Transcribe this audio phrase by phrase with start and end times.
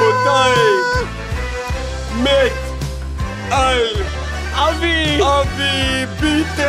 [0.00, 0.54] רבותיי,
[2.22, 2.52] מת
[3.50, 3.78] על
[4.52, 5.20] אבי!
[5.22, 6.64] אבי ביטר!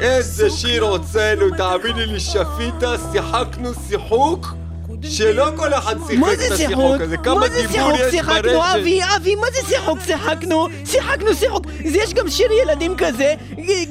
[0.00, 4.54] איזה שיר הוצאנו, תאמיני לי, שפיטה, שיחקנו שיחוק
[5.02, 6.52] שלא כל אחד שיחק את?
[6.52, 8.78] השיחוק הזה, כמה מה זה דיבור שיחוק יש שיחקנו, ברשת.
[8.80, 10.66] אבי, אבי, מה זה שיחוק שיחקנו?
[10.84, 11.66] שיחקנו שיחוק.
[11.84, 13.34] יש גם שיר ילדים כזה,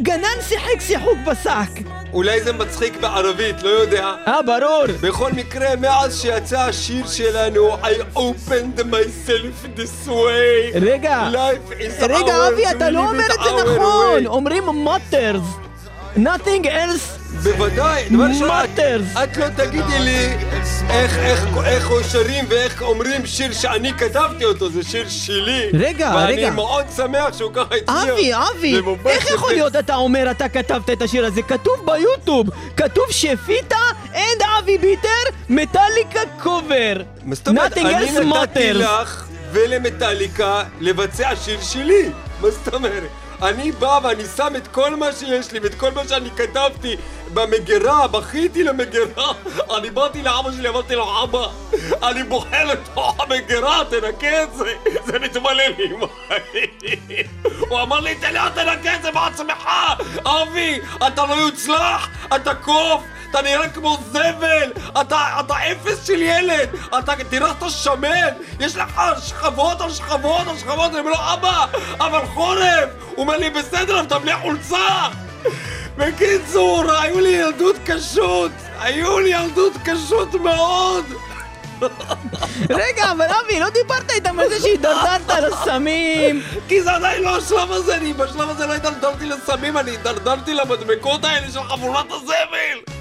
[0.01, 1.81] גנן שיחק שיחוק בשק.
[2.17, 4.13] אולי זה מצחיק בערבית, לא יודע.
[4.27, 4.83] אה, ברור.
[5.01, 10.77] בכל מקרה, מאז שיצא השיר שלנו, I opened myself this way.
[10.81, 14.25] רגע, Life is רגע, our אבי, אתה לא אומר את זה נכון.
[14.25, 15.66] אומרים מוטרס.
[16.17, 19.23] Nothing else בוודאי, דבר ראשון, את- matters.
[19.23, 20.33] את לא תגידי לי
[20.89, 25.69] איך, איך, איך שרים ואיך אומרים שיר שאני כתבתי אותו, זה שיר שלי.
[25.73, 26.49] רגע, ואני רגע.
[26.49, 28.03] מאוד שמח שהוא ככה הצליח.
[28.13, 31.41] אבי, אבי, איך יכול להיות אתה אומר אתה כתבת את השיר הזה?
[31.41, 32.47] כתוב ביוטיוב,
[32.77, 33.77] כתוב שפיטה
[34.13, 35.09] and אבי ביטר,
[35.49, 36.93] מטאליקה קובר.
[37.23, 37.77] מה זאת אומרת?
[37.77, 38.73] אני נתתי.
[38.73, 42.09] לך ולמטאליקה לבצע שיר שלי.
[42.41, 43.26] מה זאת אומרת?
[43.41, 46.95] אני בא ואני שם את כל מה שיש לי ואת כל מה שאני כתבתי
[47.33, 49.31] במגירה, בכיתי למגירה.
[49.77, 51.47] אני באתי לאבא שלי, אמרתי לו, אבא,
[52.03, 54.73] אני בוכה לתוך המגירה, תנקה את זה.
[55.05, 57.27] זה מתמלא לי מים.
[57.69, 59.69] הוא אמר לי, תן לי, תנקה את זה בעצמך.
[60.25, 63.03] אבי, אתה לא יוצלח, אתה קוף.
[63.31, 64.71] אתה נראה כמו זבל!
[65.01, 66.69] אתה, אתה אפס של ילד!
[66.99, 68.27] אתה, תראה אתה שמן!
[68.59, 70.91] יש לך שכבות על שכבות על שכבות!
[70.91, 71.65] אני אומר לו, אבא!
[71.99, 72.89] אבל חורף!
[72.99, 75.07] הוא אומר לי, בסדר, אתה בלי חולצה!
[75.97, 78.51] בקיצור, היו לי ילדות קשות!
[78.79, 81.05] היו לי ילדות קשות מאוד!
[82.69, 86.41] רגע, אבל אבי, לא דיברת איתם על זה שהידרדרת לסמים.
[86.67, 91.25] כי זה עדיין לא השלב הזה, אני בשלב הזה לא הידרדרתי לסמים, אני הידרדרתי למדבקות
[91.25, 92.95] האלה של חבורת הזבל!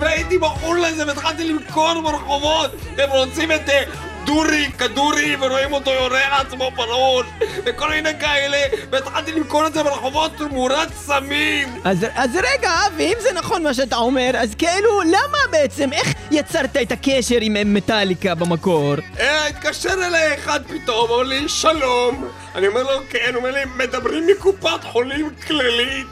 [0.00, 2.70] והייתי מכור לזה והתחלתי למכור ברחובות!
[2.98, 3.82] הם רוצים את אה,
[4.24, 7.26] דורי, כדורי, ורואים אותו יורה לעצמו בראש!
[7.64, 8.58] וכל מיני כאלה!
[8.90, 11.68] והתחלתי למכור את זה ברחובות תמורת סמים!
[11.84, 16.14] אז, אז רגע, אבי, אם זה נכון מה שאתה אומר, אז כאילו, למה בעצם, איך
[16.30, 18.94] יצרת את הקשר עם מטאליקה במקור?
[19.20, 22.28] אה, התקשר אליי אחד פתאום, אומר לי, שלום!
[22.54, 26.06] אני אומר לו, כן, הוא אומר לי, מדברים מקופת חולים כללית!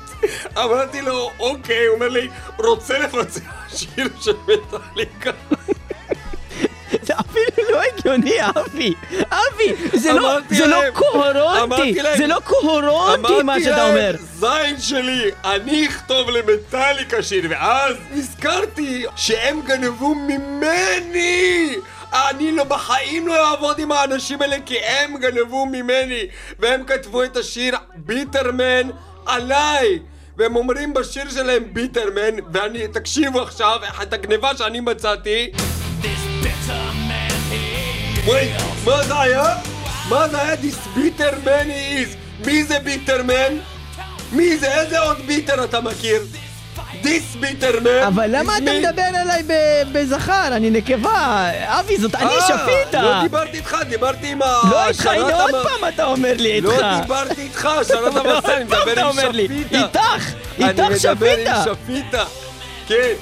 [0.65, 2.29] אמרתי לו, אוקיי, הוא אומר לי,
[2.59, 5.31] רוצה לבצע שיר של מטאליקה?
[7.21, 8.95] אפילו לא הגיוני, אבי.
[9.31, 14.15] אבי, זה לא, אמרתי זה לא קוהרנטי, זה לא קוהרנטי מה שאתה אומר.
[14.35, 21.77] זין שלי, אני אכתוב למטאליקה שיר, ואז נזכרתי שהם גנבו ממני!
[22.13, 26.27] אני לא בחיים לא אעבוד עם האנשים האלה כי הם גנבו ממני
[26.59, 28.91] והם כתבו את השיר ביטרמן
[29.27, 29.99] עליי
[30.37, 35.51] והם אומרים בשיר שלהם ביטרמן ואני, תקשיבו עכשיו את הגניבה שאני מצאתי
[38.27, 38.49] וואי,
[38.85, 39.55] מה זה היה?
[40.09, 40.55] מה זה היה?
[40.55, 42.17] This bitter man is
[42.47, 43.57] מי זה ביטרמן?
[44.33, 44.81] מי זה?
[44.81, 46.23] איזה עוד ביטר אתה מכיר?
[47.03, 48.65] This bitter man אבל למה אתה.
[48.81, 49.43] מדבר אליי
[49.93, 50.49] בזכר?
[50.53, 51.51] אני נקבה.
[51.67, 53.03] אבי, זאת אני אה, שפיטה.
[53.03, 54.61] לא דיברתי איתך, דיברתי עם ה...
[54.71, 56.67] לא איתך, הנה עוד פעם אתה אומר לי איתך.
[56.67, 59.79] לא דיברתי איתך, שרת המסע, אני מדבר עם שפיטה.
[59.79, 61.57] איתך, אני איתך מדבר שפיטה.
[61.57, 62.25] עם שפיטה.
[62.87, 63.13] כן.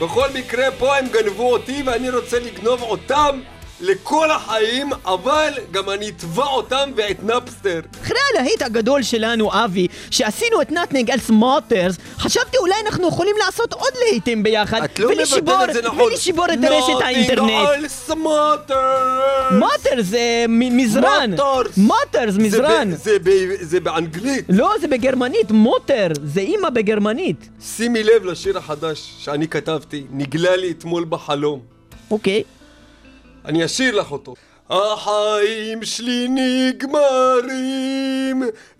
[0.00, 3.40] בכל מקרה, פה הם גנבו אותי ואני רוצה לגנוב אותם
[3.80, 7.80] לכל החיים, אבל גם אני אתבע אותם ואת נאפסטר.
[8.02, 13.72] אחרי הלהיט הגדול שלנו, אבי, שעשינו את Nothing Else Mattress, חשבתי אולי אנחנו יכולים לעשות
[13.72, 16.00] עוד להיטים ביחד, את לא ולשבור, מבטלת את זה נכון.
[16.00, 17.50] ולשבור את רשת האינטרנט.
[17.50, 19.54] Nothing else matters.
[19.54, 21.30] mattress זה מזרן.
[21.30, 21.76] mattress.
[21.76, 22.90] mattress, זה מזרן.
[22.90, 23.30] ב- זה ב-
[23.60, 24.44] זה באנגלית.
[24.48, 27.48] לא, זה בגרמנית, מוטר, זה אימא בגרמנית.
[27.76, 31.60] שימי לב לשיר החדש שאני כתבתי, נגלה לי אתמול בחלום.
[32.10, 32.42] אוקיי.
[33.44, 34.34] אני אשיר לך אותו.
[34.70, 36.82] החיים שלי נגמרים,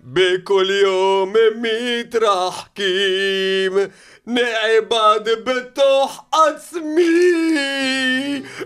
[0.03, 1.63] בכל יום הם
[1.99, 3.77] מתרחקים,
[4.27, 7.01] נאבד בתוך עצמי,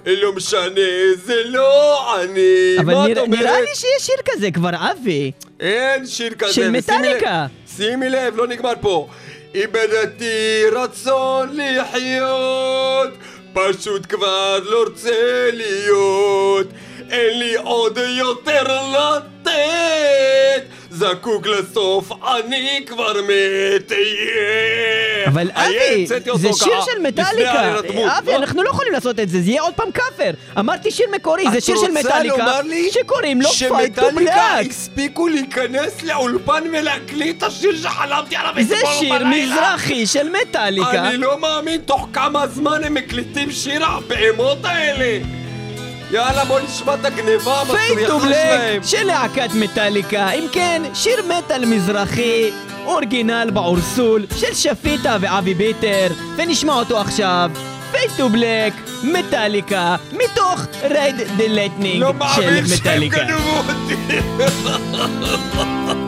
[0.06, 0.82] לא משנה,
[1.26, 2.76] זה לא אני.
[2.80, 3.40] אבל מה את נראה, אומרת?
[3.40, 5.32] נראה לי שיש שיר כזה כבר, אבי.
[5.60, 6.54] אין שיר כזה.
[6.54, 7.46] של מטאליקה.
[7.78, 9.08] שימי לב, לא נגמר פה.
[9.56, 13.10] איבדתי רצון לחיות,
[13.56, 16.68] פשוט כבר לא רוצה להיות.
[17.12, 25.28] אין לי עוד יותר לתת, זקוק לסוף, אני כבר מת אהיה.
[25.28, 27.80] אבל אבי, זה שיר של מטאליקה.
[28.18, 28.36] אבי, לא?
[28.36, 30.32] אנחנו לא יכולים לעשות את זה, זה יהיה עוד פעם כאפר.
[30.60, 34.02] אמרתי שיר מקורי, זה שיר של את רוצה מטאליקה, לומר לי שקוראים לו Fade to
[34.02, 34.68] שמטאליקה Black.
[34.70, 39.26] הספיקו להיכנס לאולפן ולהקליט את השיר שחלמתי עליו זה שיר?
[39.26, 41.08] מזרחי של מטאליקה.
[41.08, 45.20] אני לא מאמין תוך כמה זמן הם מקליטים שיר הבהמות האלה
[46.12, 50.32] יאללה בוא נשמע את הגניבה המסריחה שלהם של להקת מטאליקה.
[50.32, 52.52] אם כן, שיר מטאל מזרחי,
[52.86, 57.52] אורגינל בעורסול, של שפיטה ואבי ביטר, ונשמע אותו עכשיו.
[57.92, 58.74] פייט טו בלק,
[59.04, 63.18] מטאליקה, מתוך רייד דה לייטנינג לא של מאמין שהם מטאליקה.
[63.18, 63.96] גנבו אותי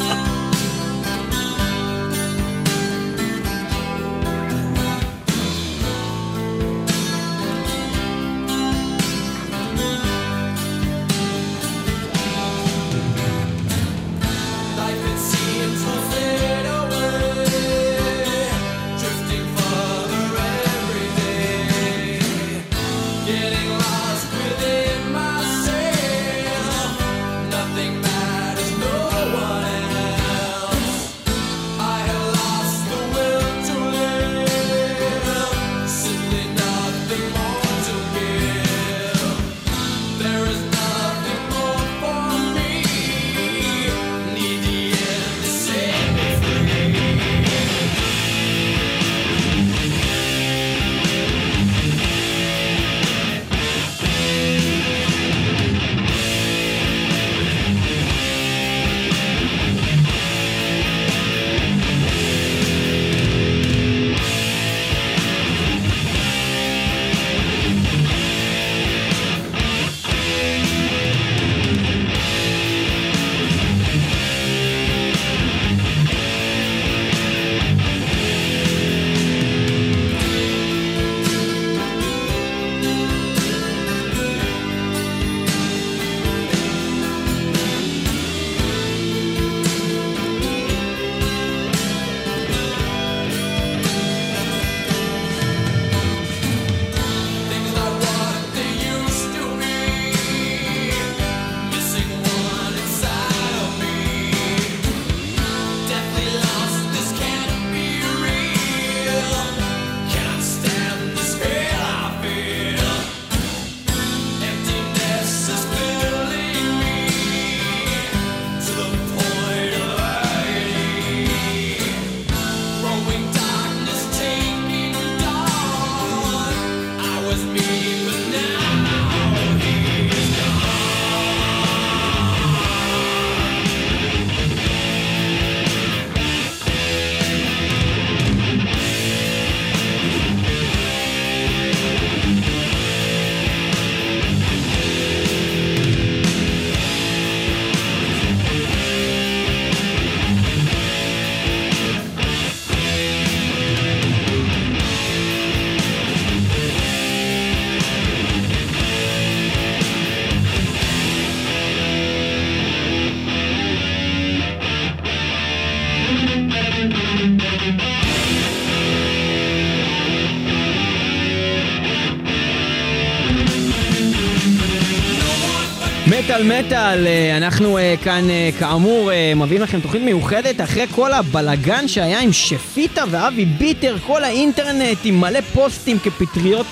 [176.48, 182.20] מטאל אה, אנחנו אה, כאן אה, כאמור מביאים לכם תוכנית מיוחדת אחרי כל הבלגן שהיה
[182.20, 186.68] עם שפיטה ואבי ביטר, כל האינטרנט עם מלא פוסטים כפטריות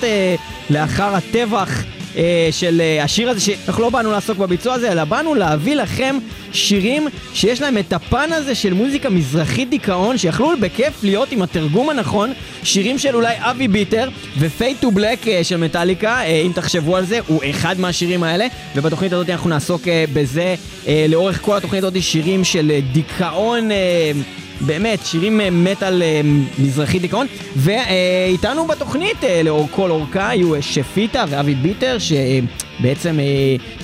[0.70, 1.95] לאחר הטבח
[2.50, 6.18] של אה, השיר הזה, שאנחנו לא באנו לעסוק בביצוע הזה, אלא באנו להביא לכם
[6.52, 11.90] שירים שיש להם את הפן הזה של מוזיקה מזרחית דיכאון, שיכלו בכיף להיות עם התרגום
[11.90, 12.32] הנכון,
[12.62, 14.08] שירים של אולי אבי ביטר
[14.38, 18.46] ו Fade to Black של מטאליקה, אה, אם תחשבו על זה, הוא אחד מהשירים האלה,
[18.76, 20.54] ובתוכנית הזאת אנחנו נעסוק אה, בזה
[20.86, 23.68] אה, לאורך כל התוכנית הזאת, שירים של אה, דיכאון.
[24.60, 26.20] אה, באמת, שירים אה, מטאל אה,
[26.58, 33.24] מזרחי דיכאון, ואיתנו בתוכנית אה, לאור כל אורכה יהיו אה, שפיטה ואבי ביטר, שבעצם אה,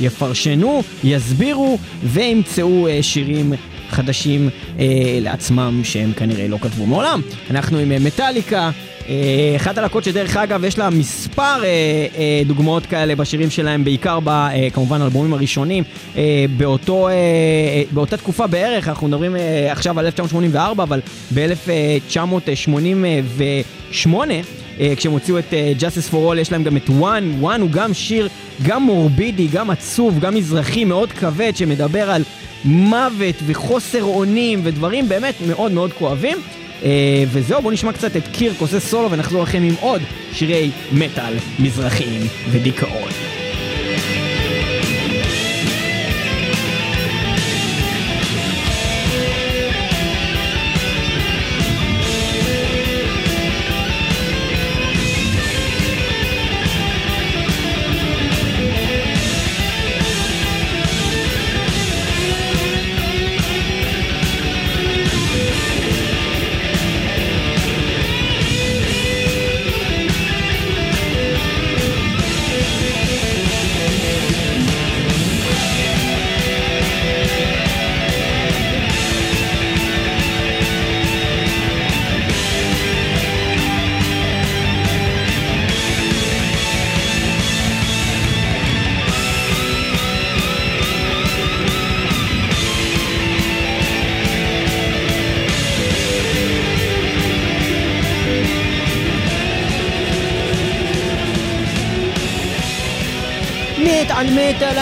[0.00, 3.52] יפרשנו, יסבירו וימצאו אה, שירים
[3.90, 4.84] חדשים אה,
[5.20, 7.20] לעצמם שהם כנראה לא כתבו מעולם.
[7.50, 8.70] אנחנו עם אה, מטאליקה.
[9.08, 11.68] אה, אחת הלהקות שדרך אגב יש לה מספר אה,
[12.18, 14.18] אה, דוגמאות כאלה בשירים שלהם, בעיקר
[14.72, 15.84] כמובן האלבומים הראשונים,
[16.56, 17.08] באותו,
[17.90, 19.36] באותה תקופה בערך, אנחנו מדברים
[19.70, 21.00] עכשיו על 1984, אבל
[21.34, 24.08] ב-1988,
[24.80, 27.94] אה, כשהם הוציאו את Justice for All יש להם גם את One, One הוא גם
[27.94, 28.28] שיר
[28.62, 32.24] גם מורבידי, גם עצוב, גם מזרחי מאוד כבד שמדבר על
[32.64, 36.38] מוות וחוסר אונים ודברים באמת מאוד מאוד כואבים.
[36.84, 41.34] אה, וזהו, בואו נשמע קצת את קירק עושה סולו ונחזור לכם עם עוד שירי מטאל
[41.58, 43.41] מזרחיים ודיכאון.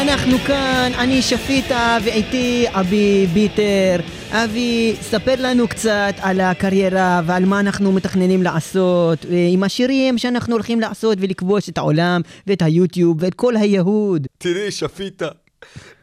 [0.01, 3.97] אנחנו כאן, אני שפיטה ואיתי אבי ביטר.
[4.31, 10.55] אבי, ספר לנו קצת על הקריירה ועל מה אנחנו מתכננים לעשות אה, עם השירים שאנחנו
[10.55, 14.27] הולכים לעשות ולכבוש את העולם ואת היוטיוב ואת כל היהוד.
[14.39, 15.29] תראי, שפיטה,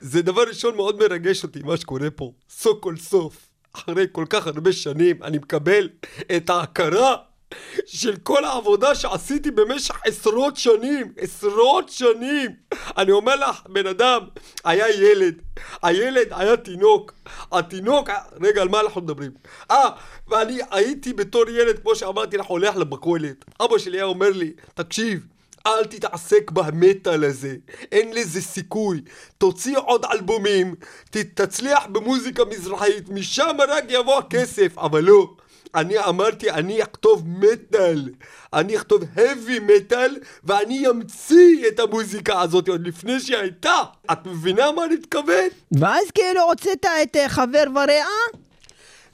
[0.01, 2.31] זה דבר ראשון מאוד מרגש אותי, מה שקורה פה.
[2.49, 5.89] סוף כל סוף, אחרי כל כך הרבה שנים, אני מקבל
[6.35, 7.15] את ההכרה
[7.85, 11.13] של כל העבודה שעשיתי במשך עשרות שנים.
[11.17, 12.51] עשרות שנים.
[12.97, 14.21] אני אומר לך, בן אדם
[14.63, 15.41] היה ילד,
[15.83, 17.13] הילד היה תינוק.
[17.51, 19.31] התינוק, היה- רגע, על מה אנחנו מדברים?
[19.71, 19.89] אה,
[20.27, 23.45] ואני הייתי בתור ילד, כמו שאמרתי לך, הולך למכולת.
[23.61, 25.25] אבא שלי היה אומר לי, תקשיב,
[25.67, 27.55] אל תתעסק במטאל הזה,
[27.91, 29.01] אין לזה סיכוי.
[29.37, 30.75] תוציא עוד אלבומים,
[31.09, 35.33] תצליח במוזיקה מזרחית, משם רק יבוא הכסף, אבל לא.
[35.77, 38.09] אני אמרתי, אני אכתוב מטאל,
[38.53, 43.83] אני אכתוב heavy מטאל, ואני אמציא את המוזיקה הזאת עוד לפני שהיא הייתה.
[44.11, 45.49] את מבינה מה אני מתכוון?
[45.71, 48.05] ואז כאילו הוצאת את אה, חבר ורע?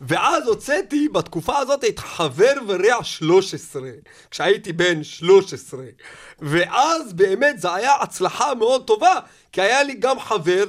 [0.02, 3.90] ואז הוצאתי בתקופה הזאת את חבר ורע 13,
[4.32, 5.84] כשהייתי בן 13.
[6.40, 9.20] ואז באמת זו היה הצלחה מאוד טובה,
[9.52, 10.64] כי היה לי גם חבר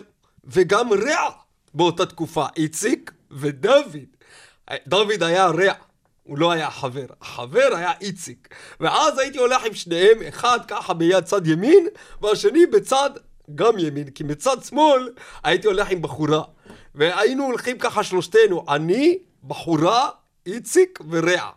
[0.45, 1.31] וגם רע
[1.75, 3.97] באותה תקופה, איציק ודוד.
[4.87, 5.73] דוד היה רע,
[6.25, 7.07] הוא לא היה חבר.
[7.21, 8.49] החבר היה איציק.
[8.81, 11.87] ואז הייתי הולך עם שניהם, אחד ככה ביד צד ימין,
[12.23, 13.11] והשני בצד
[13.55, 15.13] גם ימין, כי מצד שמאל
[15.45, 16.43] הייתי הולך עם בחורה.
[16.95, 20.09] והיינו הולכים ככה שלושתנו, אני, בחורה,
[20.47, 21.51] איציק ורע.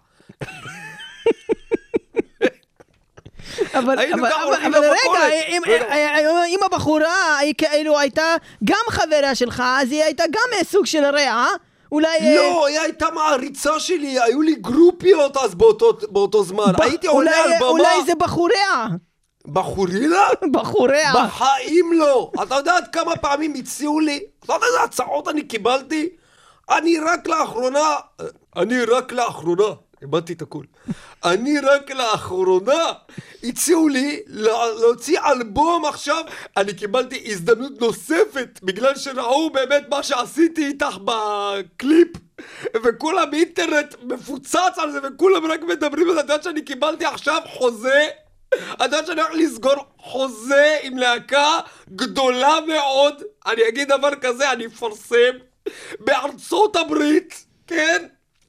[3.74, 4.80] אבל, אבל, אבל, אבל.
[4.80, 6.46] רגע, אם, רגע.
[6.48, 11.48] אם הבחורה כאילו הייתה גם חברה שלך, אז היא הייתה גם אה, סוג של רע,
[11.91, 12.08] אולי...
[12.22, 16.74] אה, לא, היא הייתה מעריצה שלי, היו לי גרופיות אז באותו, באותו זמן.
[16.77, 17.70] ב- הייתי עולה אולי- על במה.
[17.70, 18.88] אולי זה בחוריה.
[19.48, 20.27] בחורילה?
[20.51, 21.13] בחוריה.
[21.25, 22.32] בחיים לא.
[22.44, 24.20] אתה יודע עד כמה פעמים הציעו לי?
[24.46, 26.10] אתה יודע איזה הצעות אני קיבלתי?
[26.70, 27.96] אני רק לאחרונה,
[28.56, 29.63] אני רק לאחרונה,
[30.01, 30.66] איבדתי את הכול.
[31.25, 32.84] אני רק לאחרונה
[33.44, 36.24] הציעו לי לה- להוציא אלבום עכשיו.
[36.58, 42.08] אני קיבלתי הזדמנות נוספת בגלל שראו באמת מה שעשיתי איתך בקליפ.
[42.84, 46.20] וכולם באינטרנט מפוצץ על זה וכולם רק מדברים על זה.
[46.20, 48.08] את יודעת שאני קיבלתי עכשיו חוזה
[48.74, 54.66] אתה יודע שאני הולך לסגור חוזה עם להקה גדולה מאוד, אני אגיד דבר כזה, אני
[54.66, 55.32] אפרסם,
[56.00, 58.06] בארצות הברית, כן?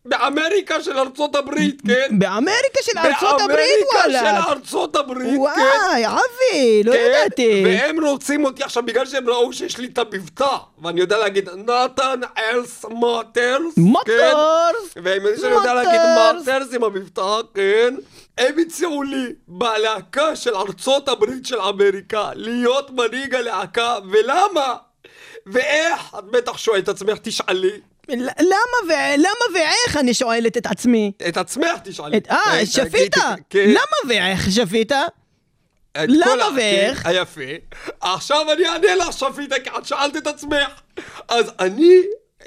[0.09, 2.19] באמריקה של ארצות הברית, כן?
[2.19, 4.21] באמריקה של ארצות הברית, באמריקה וואלה.
[4.21, 5.37] של ארצות הברית, כן?
[5.37, 7.63] וואי, אבי, לא כן, ידעתי.
[7.67, 12.21] והם רוצים אותי עכשיו בגלל שהם ראו שיש לי את המבטא ואני יודע להגיד נתן
[12.39, 14.95] אלס מוטרס מוטורס.
[14.97, 16.01] והם יודעים שאני יודע להגיד.
[16.39, 17.95] מוטרס עם המבטא, כן
[18.39, 24.77] הם הציעו לי בלהקה של ארצות הברית של אמריקה להיות מנהיג הלהקה ולמה?
[25.47, 26.15] ואיך?
[26.19, 27.81] את בטח שואלת את עצמך, תשאלי
[28.17, 31.13] למה ו- למה ואיך אני שואלת את עצמי?
[31.29, 33.35] את עצמך תשאלי אה, כן, שפיטה.
[33.51, 33.69] כן.
[33.71, 35.05] למה ואיך שפיטה?
[35.97, 37.03] למה ואיך?
[37.03, 37.41] כן, יפה.
[38.01, 40.81] עכשיו אני אענה לך, שפיטה, כי את שאלת את עצמך.
[41.29, 42.03] אז אני,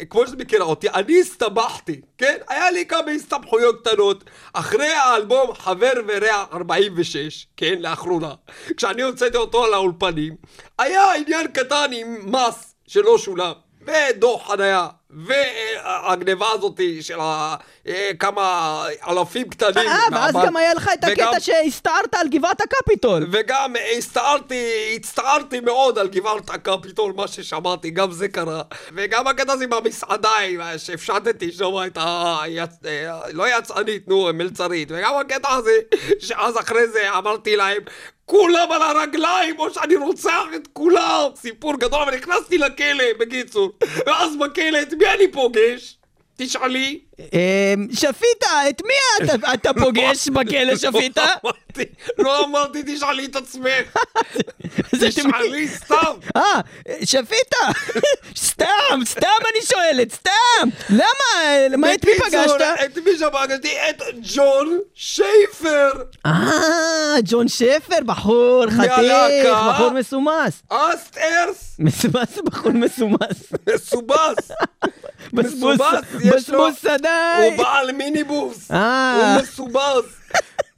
[0.09, 2.37] כמו שאת מכירה אותי, אני הסתבכתי, כן?
[2.49, 4.23] היה לי כמה הסתבכויות קטנות.
[4.53, 8.33] אחרי האלבום חבר ורע 46, כן, לאחרונה,
[8.77, 10.35] כשאני הוצאתי אותו לאולפנים,
[10.79, 13.53] היה עניין קטן עם מס שלא שולם,
[13.87, 17.55] ודוח חניה, והגניבה הזאת של ה-
[17.87, 19.87] אה, כמה אלפים קטנים.
[19.87, 20.35] אה, ואז.
[20.45, 23.27] גם היה לך את הקטע שהסתערת על גבעת הקפיטול.
[23.31, 28.61] וגם הצטערתי, הצטערתי מאוד על גבעת הקפיטול, מה ששמעתי, גם זה קרה.
[28.95, 32.37] וגם הקטע הזה עם המסעדה, עם ה- שהפשטתי שם את ה...
[32.85, 34.87] אה, לא יצרנית, נו, מלצרית.
[34.91, 35.71] וגם הקטע הזה,
[36.19, 37.81] שאז אחרי זה אמרתי להם,
[38.31, 41.29] כולם על הרגליים, או שאני רוצח את כולם.
[41.35, 43.71] סיפור גדול, אבל נכנסתי לכלא, בקיצור.
[44.05, 45.97] ואז בכלא, את מי אני פוגש?
[46.45, 46.99] תשאלי.
[47.19, 51.25] אמ, שפיטה, את מי אתה- אתה פוגש בכלא, שפיטה?
[51.43, 51.83] לא אמרתי,
[52.17, 53.97] לא אמרתי, תשאלי את עצמך.
[55.01, 56.13] תשאלי סתם.
[56.35, 56.59] אה,
[57.03, 57.65] שפיטה,
[58.37, 60.69] סתם, סתם אני שואלת, סתם.
[60.89, 62.61] למה, מה, את מי פגשת?
[62.85, 63.75] את מי שפגשתי?
[63.89, 65.91] את ג'ון שייפר.
[66.25, 66.31] אה,
[67.23, 69.47] ג'ון שפר, בחור חתיך.
[69.69, 70.61] בחור מסומס.
[70.69, 71.75] אסט ארס.
[71.79, 73.37] מסומס, בחור מסומס.
[73.73, 74.51] מסובס.
[75.33, 75.81] מסובס,
[76.23, 77.57] יש לו- בסבוס הוא.
[77.57, 78.71] בעל מיניבוס.
[78.71, 79.33] אה.
[79.35, 80.05] הוא מסובס.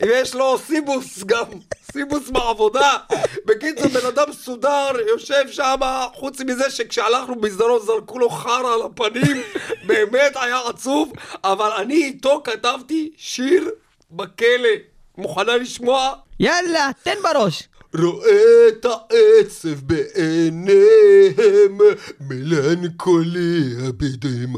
[0.02, 1.46] ויש לו סיבוס גם.
[1.92, 2.98] סיבוס בעבודה.
[3.46, 5.76] בקיצור, בן אדם מסודר, יושב שם,
[6.14, 9.44] חוץ מזה שכשהלכנו מסדרון זרקו לו חרא על הפנים,
[9.88, 13.70] באמת היה עצוב, אבל אני איתו כתבתי שיר
[14.12, 14.70] בכלא.
[15.18, 16.14] מוכנה לשמוע?
[16.40, 17.64] יאללה, תן בראש.
[18.00, 21.78] רואה את העצב בעיניהם,
[22.22, 24.54] מלנכולי בידיהם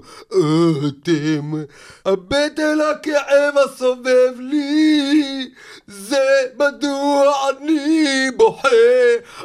[0.88, 1.54] אתם.
[2.06, 5.50] הבט אל הכאב הסובב לי,
[5.88, 6.25] זה
[6.60, 8.70] מדוע אני בוכה.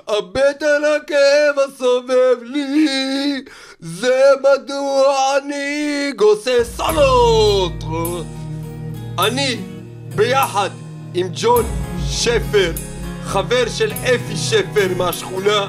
[0.09, 3.45] הבט אל הכאב הסובב לי,
[3.81, 7.85] זה מדוע אני גוסס סולות.
[9.19, 9.61] אני,
[10.15, 10.71] ביחד
[11.15, 11.65] עם ג'ון
[12.11, 12.90] שפר,
[13.25, 15.67] חבר של אפי שפר מהשכונה,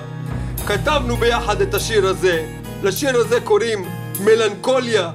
[0.67, 2.45] כתבנו ביחד את השיר הזה.
[2.83, 3.85] לשיר הזה קוראים
[4.19, 5.11] מלנכוליה,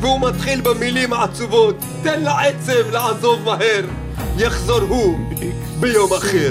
[0.00, 3.84] והוא מתחיל במילים העצובות: תן לעצב לעזוב מהר,
[4.38, 5.18] יחזור הוא
[5.80, 6.50] ביום אחר.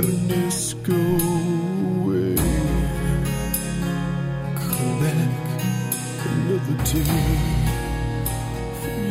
[6.50, 7.47] Another day.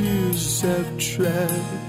[0.02, 1.85] Years I've tried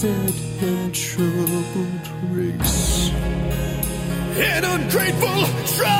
[0.00, 0.32] sad
[0.62, 3.10] and troubled race.
[4.38, 5.44] An ungrateful,
[5.76, 5.99] troubled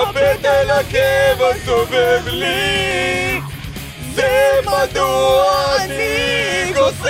[0.00, 3.40] על הכאב הסובב לי
[4.14, 7.06] זה מדוע אני גוסס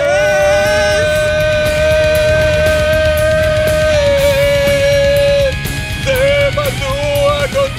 [6.05, 7.77] זה מדוע גוסס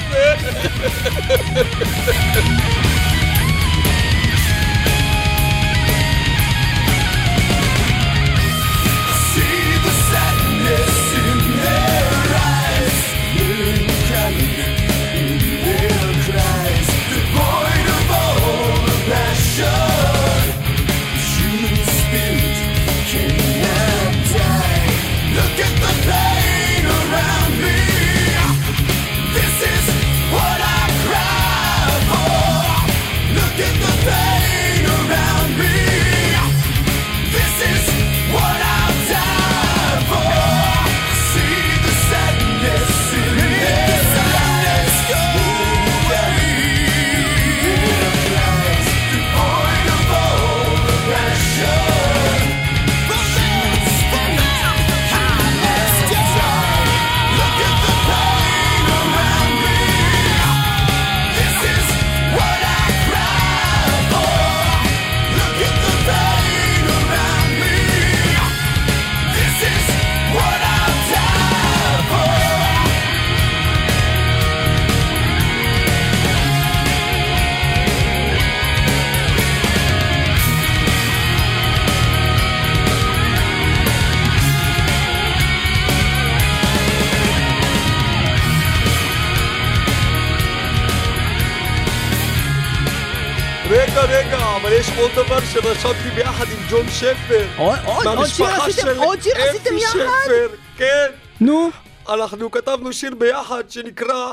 [95.62, 97.46] שרשמתי ביחד עם ג'ון שפר.
[97.56, 97.78] עוד-
[98.26, 99.98] שיר עשיתם- עוד שיר עשיתם יחד?
[100.24, 101.06] שפר, כן.
[101.40, 101.70] נו.
[102.08, 104.32] אנחנו כתבנו שיר ביחד שנקרא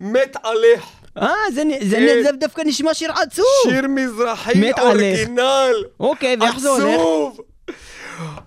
[0.00, 0.84] מת עלך.
[1.22, 2.22] אה, זה זה כן.
[2.22, 3.44] זה דווקא נשמע שיר עצוב.
[3.62, 4.52] שיר מזרחי.
[5.14, 5.84] אורגינל.
[6.00, 6.84] אוקיי, ואיך זה הולך?
[6.94, 7.40] עצוב.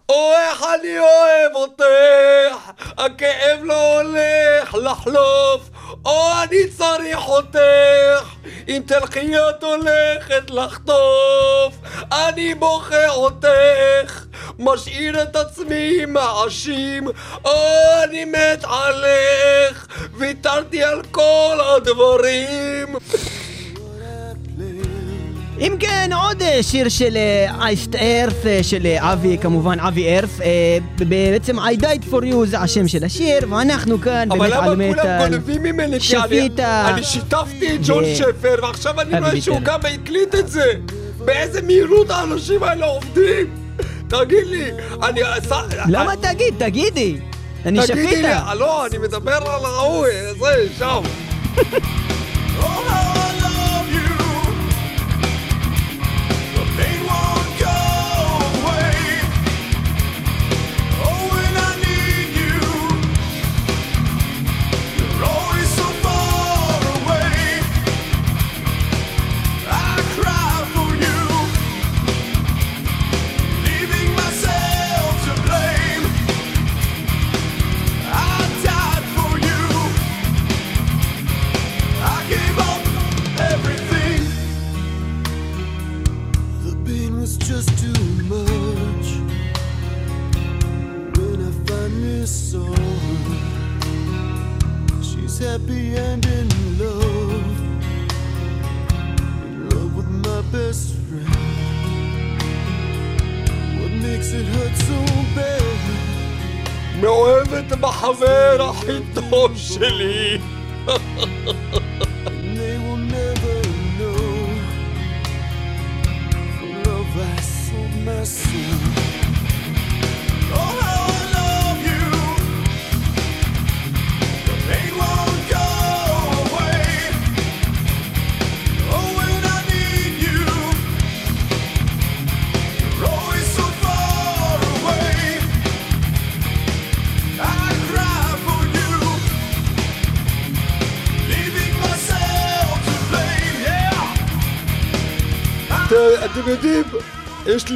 [0.10, 5.70] או איך אני אוהב אותך, הכאב לא הולך לחלוף,
[6.06, 8.36] או אני צריך אותך,
[8.68, 11.76] אם תלכי את הולכת לחטוף,
[12.12, 14.26] אני בוחר אותך,
[14.60, 17.08] משאיר את עצמי מאשים,
[17.46, 17.58] או
[18.04, 22.96] אני מת עליך, ויתרתי על כל הדברים.
[25.60, 27.18] אם כן, עוד אה, שיר של
[27.62, 30.42] אייסט ארף, של אה, אבי, כמובן אבי ארף.
[30.42, 34.66] אה, בעצם I died for you זה השם של השיר, ואנחנו כאן אבל באמת למה
[34.66, 35.30] על כולם מטאל.
[35.30, 36.00] גונבים ממני?
[36.00, 36.90] כי אני- שפיטה.
[36.94, 39.60] אני שיתפתי את ג'ון שפר, ועכשיו אני רואה שהוא.
[39.64, 40.74] גם הקליט את זה.
[41.26, 43.48] באיזה מהירות האנשים האלה עובדים?
[44.08, 44.72] תגיד לי,
[45.04, 45.22] אני...
[45.88, 46.54] למה תגיד?
[46.58, 47.18] תגידי.
[47.66, 48.54] אני תגידי לי, שפיטה.
[48.54, 50.06] לא, אני מדבר על ההוא,
[50.40, 51.02] זה, שם.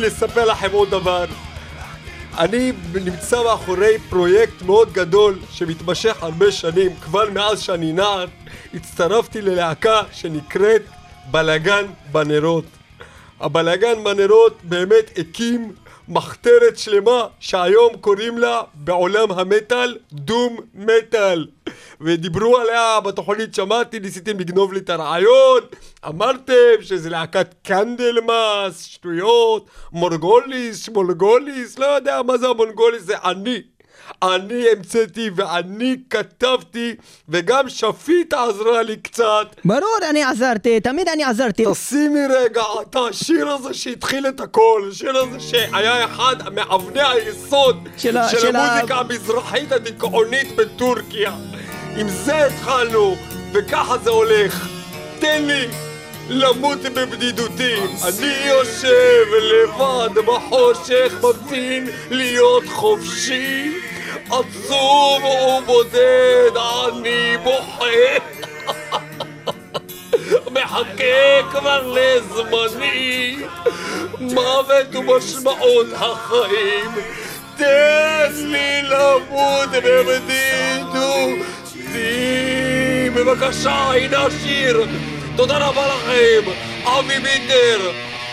[0.01, 1.25] לספר לכם עוד דבר.
[2.37, 8.25] אני נמצא מאחורי פרויקט מאוד גדול שמתמשך הרבה שנים, כבר מאז שאני נער,
[8.73, 10.81] הצטרפתי ללהקה שנקראת
[11.31, 12.65] בלאגן בנרות.
[13.39, 15.71] הבלאגן בנרות באמת הקים
[16.11, 21.47] מחתרת שלמה שהיום קוראים לה בעולם המטאל דום מטאל.
[22.01, 25.61] ודיברו עליה בתוכנית שמעתי ניסיתם לגנוב לי את הרעיון.
[26.07, 33.61] אמרתם שזה להקת קנדלמאס שטויות מורגוליס שמולגוליס לא יודע מה זה המונגוליס זה אני
[34.23, 36.95] אני המצאתי ואני כתבתי
[37.29, 41.63] וגם שפיטה עזרה לי קצת ברור, אני עזרתי, תמיד אני עזרתי.
[41.71, 48.17] תשימי רגע את השיר הזה שהתחיל את הכל, השיר הזה שהיה אחד מאבני היסוד של
[48.17, 51.31] ה- של של ה- המוזיקה המזרחית הדיכאונית בטורקיה.
[51.97, 53.15] עם זה התחלנו,
[53.53, 54.67] וככה זה הולך.
[55.19, 55.67] תן לי
[56.29, 57.75] למות בבדידותי.
[58.07, 63.71] אני יושב לבד בחושך, ממתין להיות חופשי.
[64.31, 67.85] עצוב ובודד, אני בוכה.
[70.53, 73.37] מחכה כבר לזמני,
[74.19, 76.91] מוות ומשמעות החיים.
[77.57, 81.39] תן לי למות בבדידותי.
[83.15, 84.85] בבקשה, הנה השיר.
[85.35, 86.51] תודה רבה לכם,
[86.85, 87.91] אבי ביטר,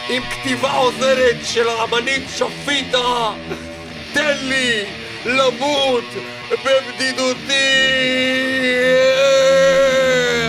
[0.08, 3.30] עם כתיבה עוזרת של האמנית שפיטה.
[4.12, 4.84] תן לי
[5.28, 6.04] למות
[6.50, 7.68] בבדידותי.
[9.98, 10.47] Hate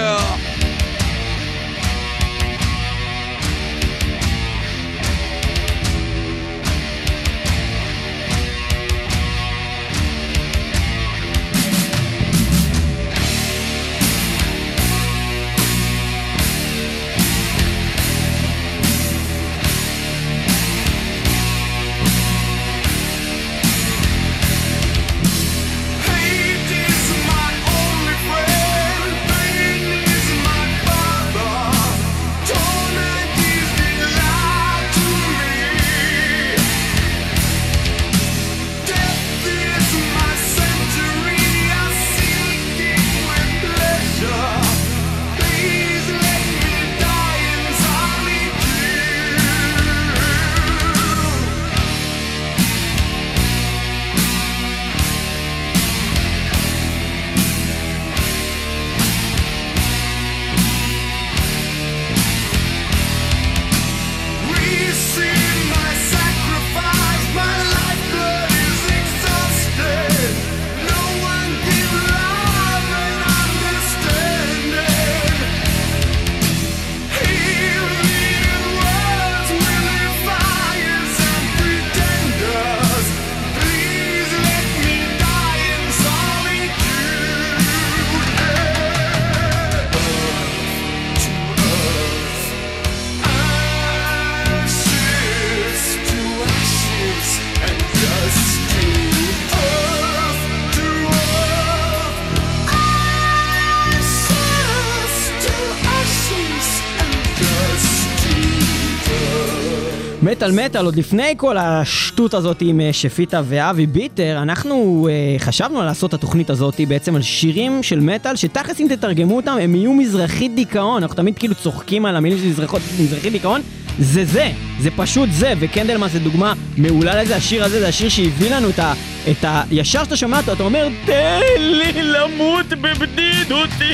[110.51, 115.83] מטאל מטאל, עוד לפני כל השטות הזאת עם אה, שפיטה ואבי ביטר, אנחנו אה, חשבנו
[115.83, 119.93] לעשות את התוכנית הזאת בעצם על שירים של מטאל, שתכלס אם תתרגמו אותם הם יהיו
[119.93, 123.61] מזרחית דיכאון, אנחנו תמיד כאילו צוחקים על המילים של מזרחות, מזרחית דיכאון,
[123.99, 128.55] זה זה, זה פשוט זה, וקנדלמן זה דוגמה מעולה לזה, השיר הזה זה השיר שהביא
[128.55, 128.93] לנו את ה...
[129.31, 129.63] את ה...
[129.71, 133.93] ישר שאתה שומע אותו, אתה אומר, תן לי למות בבדידותי.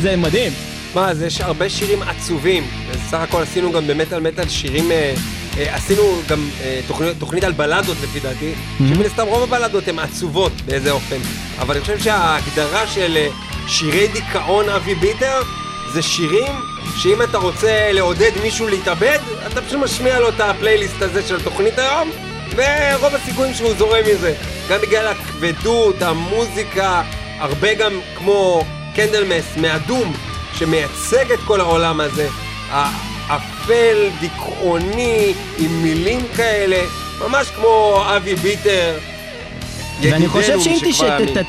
[0.00, 0.52] זה מדהים.
[0.94, 2.64] מה, אז יש הרבה שירים עצובים.
[3.10, 4.90] סך הכל עשינו גם במטאל מטאל שירים...
[5.58, 9.98] אה, עשינו גם אה, תוכנית, תוכנית על בלדות לפי דעתי, שמן הסתם רוב הבלדות הן
[9.98, 11.16] עצובות באיזה אופן.
[11.58, 13.28] אבל אני חושב שההגדרה של אה,
[13.68, 15.42] שירי דיכאון אבי ביטר
[15.92, 16.52] זה שירים
[16.96, 21.78] שאם אתה רוצה לעודד מישהו להתאבד, אתה פשוט משמיע לו את הפלייליסט הזה של התוכנית
[21.78, 22.10] היום,
[22.50, 24.34] ורוב הסיכויים שהוא זורם מזה.
[24.68, 27.02] גם בגלל הכבדות, המוזיקה,
[27.38, 28.64] הרבה גם כמו
[28.94, 30.12] קנדלמס מה doom,
[30.54, 32.28] שמייצג את כל העולם הזה.
[33.66, 36.78] האפל, דיכאוני, עם מילים כאלה,
[37.20, 38.98] ממש כמו אבי ביטר.
[40.02, 40.78] ואני חושב שאם.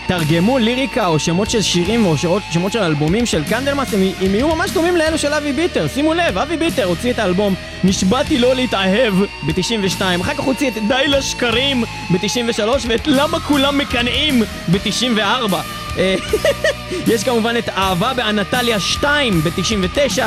[0.06, 4.36] תתרגמו ליריקה או שמות של שירים או שמות- שמות של אלבומים של קנדלמאס, הם, הם
[4.36, 5.88] יהיו ממש דומים לאלו של אבי ביטר.
[5.88, 10.74] שימו לב, אבי ביטר הוציא את האלבום נשבעתי לא להתאהב ב-92, אחר כך הוציא את
[10.88, 15.54] די לשקרים ב-93 ואת למה כולם מקנאים ב-94.
[15.98, 16.16] אה,
[17.12, 20.20] יש כמובן את אהבה באנטליה 2 ב-99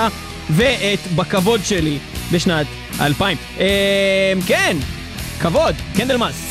[0.51, 1.99] ואת בכבוד שלי
[2.33, 2.67] בשנת
[3.01, 3.37] 2000.
[3.61, 4.77] אה, כן,
[5.41, 6.50] כבוד, קנדלמאס.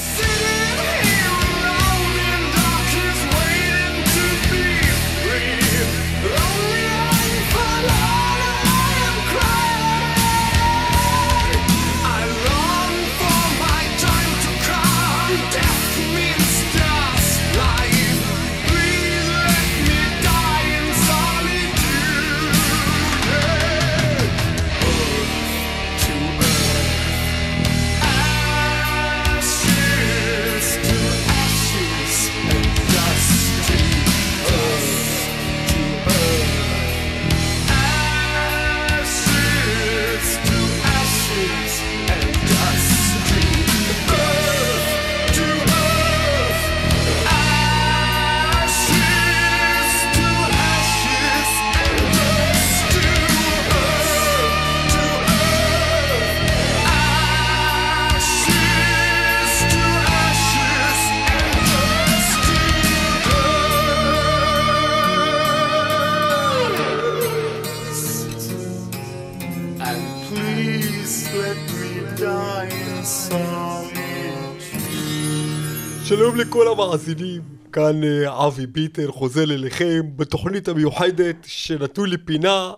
[76.10, 77.42] שלום לכל המאזינים,
[77.74, 82.72] כאן אה, אבי ביטר חוזר אליכם בתוכנית המיוחדת שנתנו לי פינה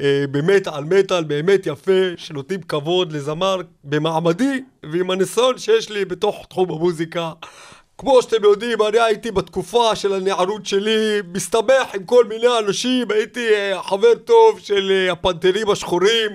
[0.00, 4.60] אה, באמת על מטאל באמת יפה שנותנים כבוד לזמר במעמדי
[4.92, 7.32] ועם הניסיון שיש לי בתוך תחום המוזיקה.
[7.98, 13.54] כמו שאתם יודעים, אני הייתי בתקופה של הנערות שלי מסתבך עם כל מיני אנשים, הייתי
[13.54, 16.30] אה, חבר טוב של הפנתרים השחורים,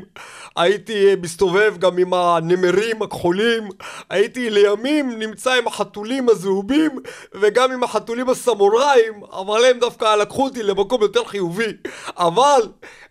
[0.56, 3.70] הייתי מסתובב גם עם הנמרים הכחולים,
[4.10, 6.92] הייתי לימים נמצא עם החתולים הזהובים
[7.34, 11.74] וגם עם החתולים הסמוראים, אבל הם דווקא לקחו אותי למקום יותר חיובי.
[12.18, 12.62] אבל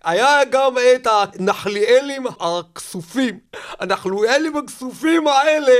[0.05, 3.38] היה גם את הנחליאלים הכסופים.
[3.81, 5.74] הנחליאלים הכסופים האלה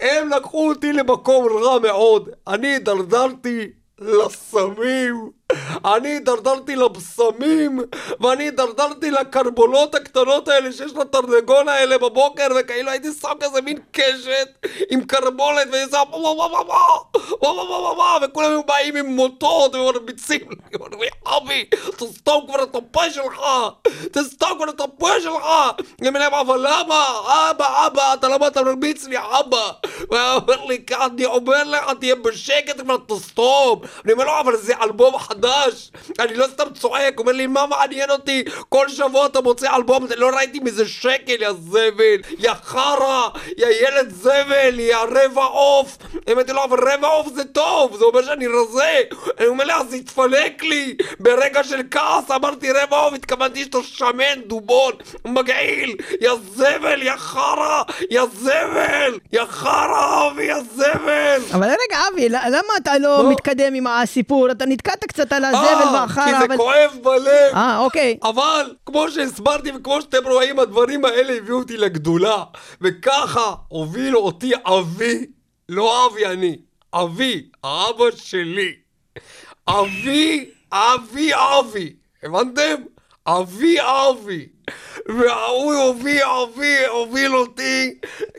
[0.00, 2.28] הם לקחו אותי למקום רע מאוד.
[2.46, 5.30] אני הידרדרתי לסמים,
[5.84, 7.78] אני הידרדרתי לבשמים,
[8.20, 14.66] ואני הידרדרתי לקרבולות הקטנות האלה שיש לתרנגול האלה בבוקר, וכאילו הייתי שם כזה מין קשת
[14.90, 16.02] עם קרבולת, ואני שם
[18.22, 21.64] וכולם היו באים עם מוטות ומרביצים לי, אומרים לי, אבי,
[21.96, 23.40] תסתום כבר את הפה שלך,
[24.12, 25.44] תסתום כבר את הפה שלך,
[26.00, 27.20] אני אומר להם, אבל למה?
[27.50, 29.70] אבא, אבא, אתה למה אתה מרביץ לי, אבא?
[30.10, 33.80] והוא אומר לי, "כי אני אומר לך, תהיה בשקט כבר, תסתום.
[34.04, 35.37] אני אומר לו, אבל זה אלבום חדש,
[36.18, 38.44] אני לא סתם צועק, אומר לי, מה מעניין אותי?
[38.68, 44.10] כל שבוע אתה מוצא אלבום, לא ראיתי מזה שקל, יא זבל, יא חרא, יא ילד
[44.10, 45.98] זבל, יא רבע עוף.
[46.32, 49.00] אמרתי לו, אבל רבע עוף זה טוב, זה אומר שאני רזה.
[49.38, 50.96] אני אומר לי, אז התפלק לי.
[51.20, 54.92] ברגע של כעס אמרתי רבע עוף, התכוונתי שאתה שמן, דובון,
[55.24, 61.40] מגעיל, יא זבל, יא חרא, יא זבל, יא חרא, אבי, יא זבל.
[61.54, 63.30] אבל רגע, אבי, למה אתה לא?
[63.30, 64.50] מתקדם עם הסיפור?
[64.50, 66.56] אתה נתקעת קצת על הזבל אה, כי זה אבל...
[66.56, 67.54] כואב בלב.
[67.54, 68.18] אה, אוקיי.
[68.22, 72.44] אבל, כמו שהסברתי וכמו שאתם רואים, הדברים האלה הביאו אותי לגדולה.
[72.80, 75.26] וככה הוביל אותי אבי,
[75.68, 76.56] לא אבי אני,
[76.94, 78.72] אבי, האבא שלי.
[79.68, 81.92] אבי, אבי, אבי.
[82.22, 82.74] הבנתם?
[83.26, 84.46] אבי, אבי.
[85.08, 87.94] והוא הוביל, הוביל, הוביל אותי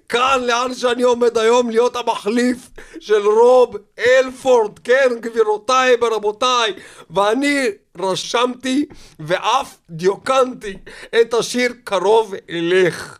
[0.09, 2.57] כאן, לאן שאני עומד היום, להיות המחליף
[2.99, 6.73] של רוב אלפורד, כן, גבירותיי ורבותיי,
[7.09, 7.67] ואני
[7.99, 8.85] רשמתי
[9.19, 10.77] ואף דיוקנתי
[11.21, 13.17] את השיר קרוב אלך.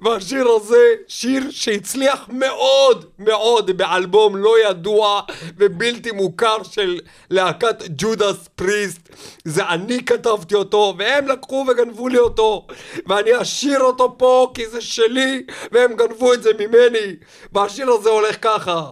[0.00, 5.20] והשיר הזה, שיר שהצליח מאוד מאוד באלבום לא ידוע
[5.56, 9.08] ובלתי מוכר של להקת ג'ודס פריסט.
[9.44, 12.66] זה אני כתבתי אותו, והם לקחו וגנבו לי אותו,
[13.06, 15.42] ואני אשיר אותו פה כי זה שלי,
[15.72, 17.16] והם גנבו את זה ממני.
[17.52, 18.90] והשיר הזה הולך ככה.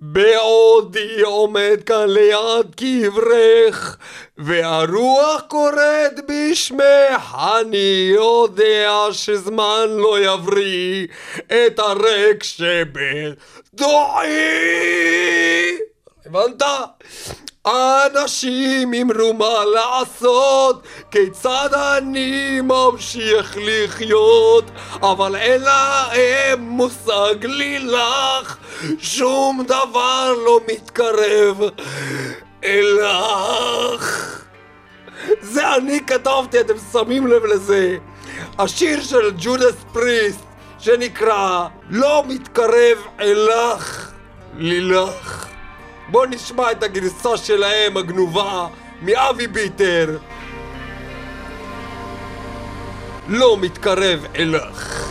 [0.00, 3.96] בעודי עומד כאן ליד קברך,
[4.38, 11.06] והרוח קוראת בשמך, אני יודע שזמן לא יבריא
[11.46, 13.86] את הריק שבתוכי.
[16.26, 16.62] הבנת?
[17.70, 24.64] אנשים אמרו מה לעשות, כיצד אני ממשיך לחיות,
[25.02, 28.56] אבל אין להם מושג לי לך,
[28.98, 31.60] שום דבר לא מתקרב
[32.64, 34.36] אלך.
[35.42, 37.96] זה אני כתבתי, אתם שמים לב לזה.
[38.58, 40.44] השיר של ג'ודס פריסט,
[40.78, 44.10] שנקרא לא מתקרב אלך
[44.58, 45.49] לילך.
[46.10, 48.66] בואו נשמע את הגרסה שלהם הגנובה
[49.02, 50.18] מאבי ביטר.
[53.28, 55.09] לא מתקרב אלך.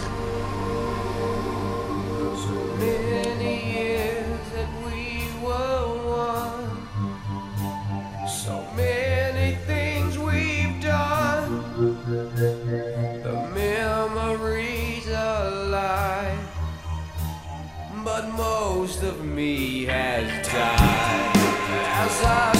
[19.09, 21.31] Of me has died.
[21.35, 22.58] As I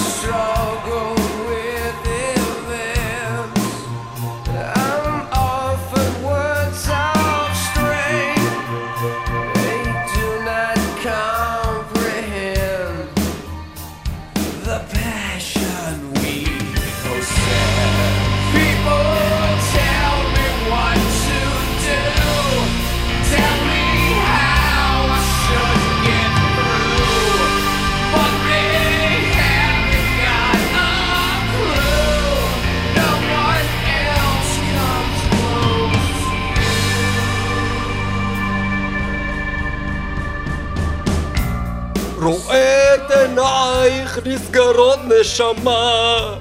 [44.50, 46.34] נסגרות נשמה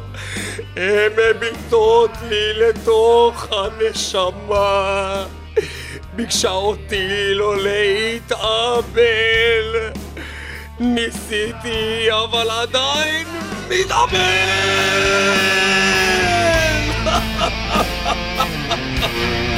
[0.75, 5.25] הן מביטות לי לתוך הנשמה.
[6.13, 8.89] ביקשה אותי לא להתאבל
[10.79, 13.27] ניסיתי אבל עדיין
[13.69, 14.19] מתאבל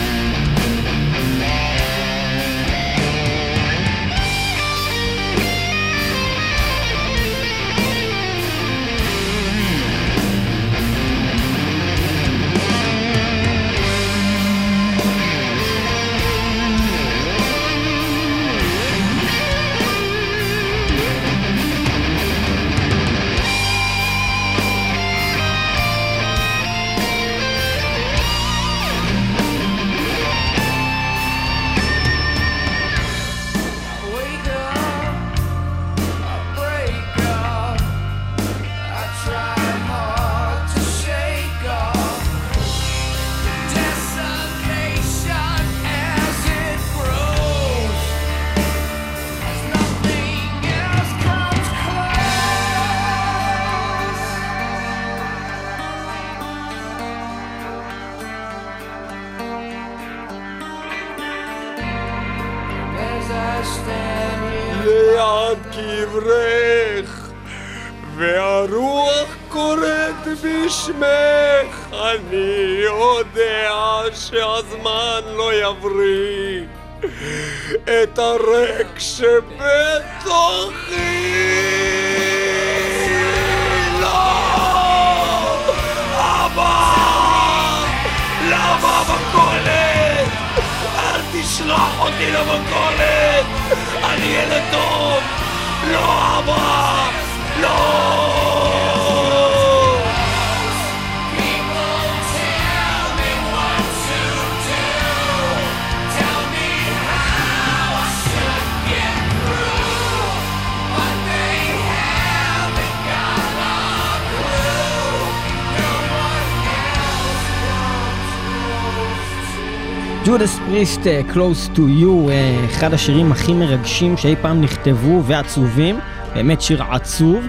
[120.26, 121.02] ג'ודס פריסט,
[121.34, 126.00] Close to You, אה, אחד השירים הכי מרגשים שאי פעם נכתבו ועצובים,
[126.34, 127.46] באמת שיר עצוב.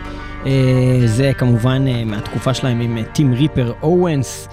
[0.46, 4.48] אה, זה כמובן מהתקופה שלהם עם טים ריפר אורנס,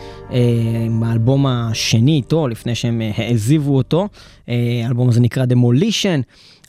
[0.85, 4.07] עם האלבום השני איתו, לפני שהם העזיבו אותו.
[4.83, 6.21] האלבום הזה נקרא Demolition,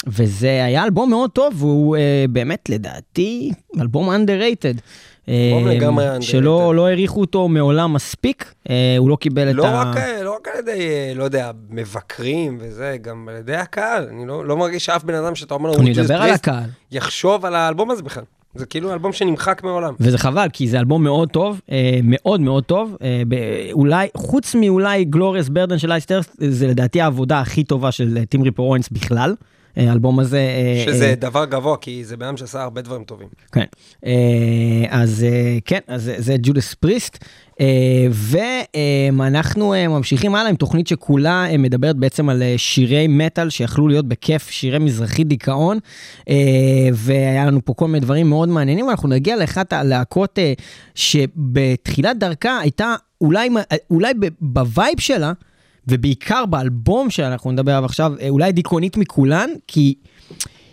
[0.06, 4.80] וזה היה אלבום מאוד טוב, והוא אה, באמת לדעתי אלבום underrated.
[5.30, 6.16] אה.
[6.20, 9.82] שלא לא העריכו אותו מעולם מספיק, אה, הוא לא קיבל לא את ה...
[9.82, 14.08] רק, לא רק על ידי, אה, לא יודע, מבקרים וזה, גם על ידי הקהל.
[14.10, 16.18] אני לא, לא מרגיש שאף בן אדם שאתה אומר לו, אני "הוא מדבר ג'ודס על
[16.18, 16.70] פריסט", הקהל.
[16.92, 18.24] יחשוב על האלבום הזה בכלל.
[18.54, 19.94] זה כאילו אלבום שנמחק מעולם.
[20.00, 22.96] וזה חבל, כי זה אלבום מאוד טוב, אה, מאוד מאוד טוב.
[23.02, 23.22] אה,
[23.72, 28.42] אולי, חוץ מאולי גלוריאס ברדן של אייסטר, זה לדעתי העבודה הכי טובה של אה, טים
[28.42, 29.34] ריפר אורנס בכלל.
[29.78, 30.38] אה, האלבום הזה...
[30.38, 33.28] אה, שזה אה, דבר גבוה, כי זה בן אדם שעשה הרבה דברים טובים.
[33.52, 33.64] כן.
[34.06, 34.10] אה,
[34.90, 37.24] אז אה, כן, אז זה- ג'ודס פריסט.
[39.14, 44.08] ואנחנו ממשיכים הלאה עם תוכנית שכולה אה, מדברת בעצם על אה, שירי מטאל שיכלו להיות
[44.08, 45.78] בכיף, שירי מזרחי דיכאון,
[46.28, 46.34] אה,
[46.92, 50.52] והיה לנו פה כל מיני דברים מאוד מעניינים, ואנחנו נגיע לאחת הלהקות אה,
[50.94, 53.48] שבתחילת דרכה הייתה אולי,
[53.90, 55.32] אולי ב- ב vibe שלה,
[55.90, 59.94] ובעיקר באלבום שאנחנו נדבר עליו עכשיו, אה, אולי דיכאונית מכולן, כי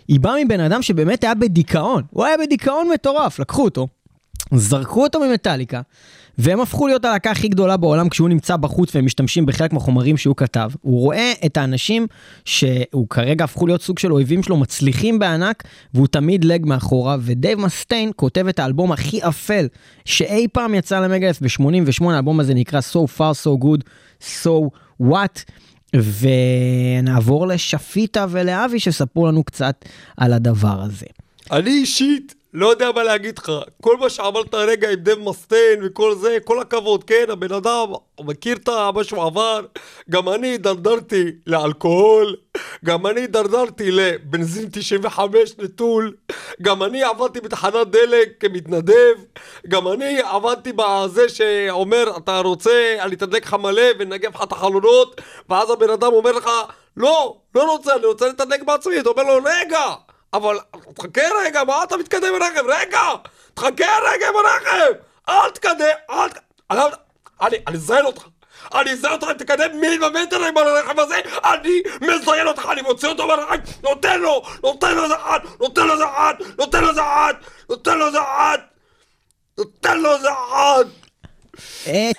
[0.08, 2.02] היא באה מבן אדם שבאמת היה בדיכאון.
[2.10, 3.88] הוא היה בדיכאון מטורף, לקחו אותו,
[4.54, 5.80] זרקו אותו ממטאליקה,
[6.38, 10.36] והם הפכו להיות הלהקה הכי גדולה בעולם כשהוא נמצא בחוץ והם משתמשים בחלק מהחומרים שהוא
[10.36, 10.70] כתב.
[10.80, 12.06] הוא רואה את האנשים
[12.44, 15.64] שהוא כרגע הפכו להיות סוג של אויבים שלו, מצליחים בענק,
[15.94, 19.68] והוא תמיד לג מאחורה, ודייב מסטיין כותב את האלבום הכי אפל
[20.04, 23.82] שאי פעם יצא למגלף ב-88, האלבום הזה נקרא So Far So Good,
[24.22, 24.70] So
[25.02, 25.44] What.
[25.94, 29.84] ונעבור לשפיטה ולאבי שספרו לנו קצת
[30.16, 31.06] על הדבר הזה.
[31.50, 33.52] אני אישית לא יודע מה להגיד לך.
[33.82, 38.56] כל מה שאמרת הרגע עם דב מסטיין וכל זה, כל הכבוד, כן, הבן אדם מכיר
[38.56, 39.60] את מה שהוא עבר.
[40.10, 42.36] גם אני הידרדרתי לאלכוהול,
[42.84, 46.14] גם אני הידרדרתי לבנזין 95 נטול,
[46.62, 49.14] גם אני עבדתי בתחנת דלק כמתנדב,
[49.68, 55.20] גם אני עבדתי בזה שאומר, אתה רוצה, אני אתדלק לך מלא ונגב לך את החלונות,
[55.48, 56.50] ואז הבן אדם אומר לך,
[56.96, 59.00] לא, לא רוצה, אני רוצה לתדלק בעצמי.
[59.00, 60.07] אתה אומר לו, רגע!
[60.32, 60.58] אבל
[60.94, 62.64] תחכה רגע, מה אתה מתקדם עם הרכב?
[62.68, 63.00] רגע!
[63.54, 64.92] תחכה רגע עם הרכב!
[65.28, 66.38] אל תקדם, אל ת...
[66.70, 66.80] אני-
[67.40, 68.22] אני, אני אזיין אותך.
[68.74, 73.26] אני אזיין אותך אם תקדם מילימטר עם הרכב הזה, אני מזיין אותך, אני מוציא אותו
[73.26, 77.36] מהרכב, נותן לו, נותן לו אחת, נותן לו אחת, נותן לו אחת,
[77.68, 78.60] נותן לו אחת,
[79.58, 80.10] נותן לו.
[80.10, 80.78] אה,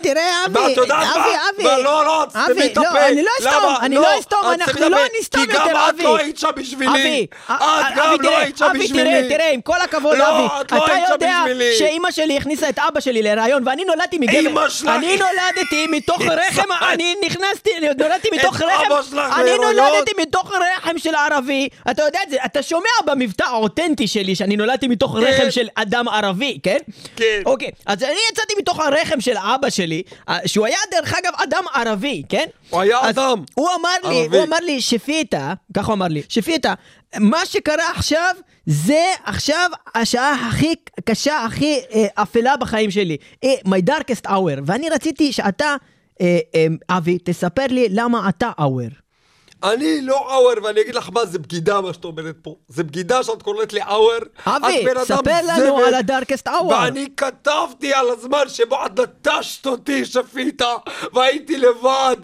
[0.01, 0.59] תראה, אבי?
[0.59, 0.91] אבי,
[1.53, 2.89] אבי, לא, לא, תסתמי אבי, את הפה.
[2.93, 3.75] לא, אני לא אסתום?
[3.81, 5.17] אני לא אסתום, את אנחנו לא את הפה.
[5.19, 6.03] נסתום כי גם יותר, את אבי.
[6.03, 6.91] לא היית שם בשבילי.
[6.91, 9.03] אבי, את אה, גם אבי, לא היית שם אבי, בשבילי.
[9.03, 11.75] תראה, תראה, עם כל הכבוד, לא, אבי, את לא אתה יודע בשבילי.
[11.77, 14.39] שאימא שלי הכניסה את אבא שלי להיריון, ואני נולדתי מגבר.
[14.39, 17.69] אמא שלך- אני נולדתי מתוך רחם, אני נכנסתי,
[17.99, 19.51] נולדתי מתוך רחם, אני?
[19.57, 24.55] נולדתי מתוך רחם של ערבי, אתה יודע את זה, אתה שומע במבטא האותנטי שלי שאני
[24.57, 25.17] נולדתי מתוך כן.
[25.23, 26.77] רחם של אדם ערבי, כן?
[27.15, 27.41] כן.
[27.45, 31.63] אוקיי, אז אני יצאתי מתוך הרחם של אבא שלי, אה, שהוא היה דרך אגב אדם
[31.73, 32.45] ערבי, כן?
[32.69, 33.43] הוא היה אדם.
[33.55, 34.37] הוא אמר לי, ערבי.
[34.37, 36.73] הוא אמר לי, שפיטה, ככה הוא אמר לי, שפיטה,
[37.19, 40.73] מה שקרה עכשיו, זה עכשיו השעה הכי
[41.05, 43.17] קשה, הכי אה, אפלה בחיים שלי.
[43.43, 44.61] אה, my darkest hour.
[44.65, 45.75] ואני רציתי שאתה,
[46.21, 49.08] אה, אה, אבי, תספר לי למה אתה hour.
[49.63, 52.55] אני לא אאואר, ואני אגיד לך מה, זה בגידה מה שאת אומרת פה.
[52.67, 54.17] זה בגידה שאת קוראת לי אאואר.
[54.45, 55.77] אבי, ספר לנו.
[55.77, 56.67] על הדארקסט אאואר.
[56.67, 60.73] ואני כתבתי על הזמן שבו את נטשת אותי, שפיטה,
[61.13, 62.15] והייתי לבד.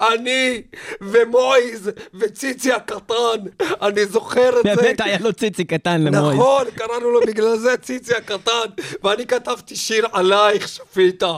[0.00, 0.62] אני
[1.00, 3.40] ומויז וציצי הקטן.
[3.82, 4.76] אני זוכר את זה.
[4.76, 6.38] באמת היה לו ציצי קטן למויז.
[6.38, 8.68] נכון, קראנו לו בגלל זה ציצי הקטן,
[9.04, 11.36] ואני כתבתי שיר עלייך, שפיטה.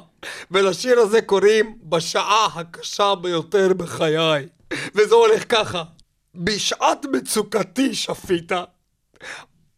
[0.50, 4.46] ולשיר הזה קוראים בשעה הקשה ביותר בחיי.
[4.94, 5.82] וזה הולך ככה,
[6.34, 8.64] בשעת מצוקתי, שפיטה.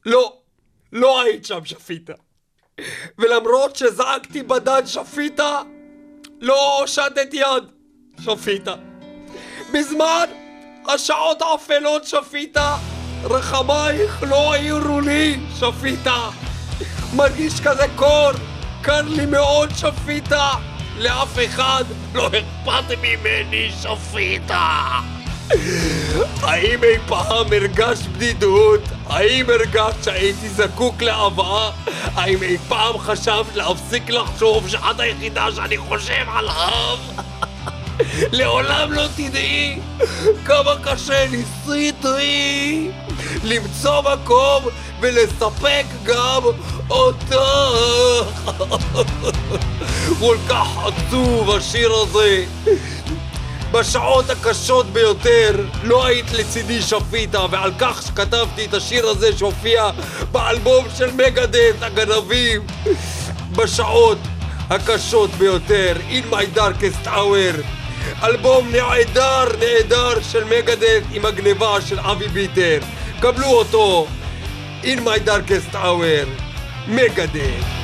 [0.07, 0.37] לא,
[0.93, 2.13] לא היית שם, שפיטה.
[3.19, 5.63] ולמרות שזעקתי בדד שפיטה,
[6.41, 7.65] לא הושטת יד,
[8.21, 8.75] שפיטה.
[9.75, 10.27] בזמן
[10.89, 12.77] השעות האפלות שפיטה,
[13.25, 16.31] רחמייך לא העירו לי, שפיטה.
[17.17, 18.31] מרגיש כזה קור,
[18.83, 20.74] קר לי מאוד, שפיטה.
[20.99, 21.85] לאף אחד
[22.15, 25.01] לא אכפת ממני, שפיטה.
[26.43, 28.81] האם אי פעם הרגשת בדידות?
[29.07, 31.71] האם הרגשת שהייתי זקוק לאהבה?
[32.15, 36.99] האם אי פעם חשבת להפסיק לחשוב שאת היחידה שאני חושב עליו?
[38.33, 39.79] לעולם לא תדעי
[40.45, 42.91] כמה קשה ניסית לי
[43.45, 44.65] למצוא מקום
[45.01, 46.43] ולספק גם
[46.91, 47.37] אותך.
[50.21, 52.45] כל כך עצוב השיר הזה.
[53.73, 59.91] בשעות הקשות ביותר לא היית לצידי שפיטה, ועל כך שכתבתי את השיר הזה שהופיע
[60.33, 62.67] באלבום של מגדס, הגנבים.
[63.53, 64.19] בשעות
[64.71, 67.84] הקשות ביותר, In My Darkest Hour.
[68.23, 72.79] אלבום נעדר, נעדר של מגדד עם הגניבה של אבי ביטר.
[73.21, 74.07] קבלו אותו,
[74.83, 76.29] In My Darkest Hour,
[76.89, 77.84] מגדד.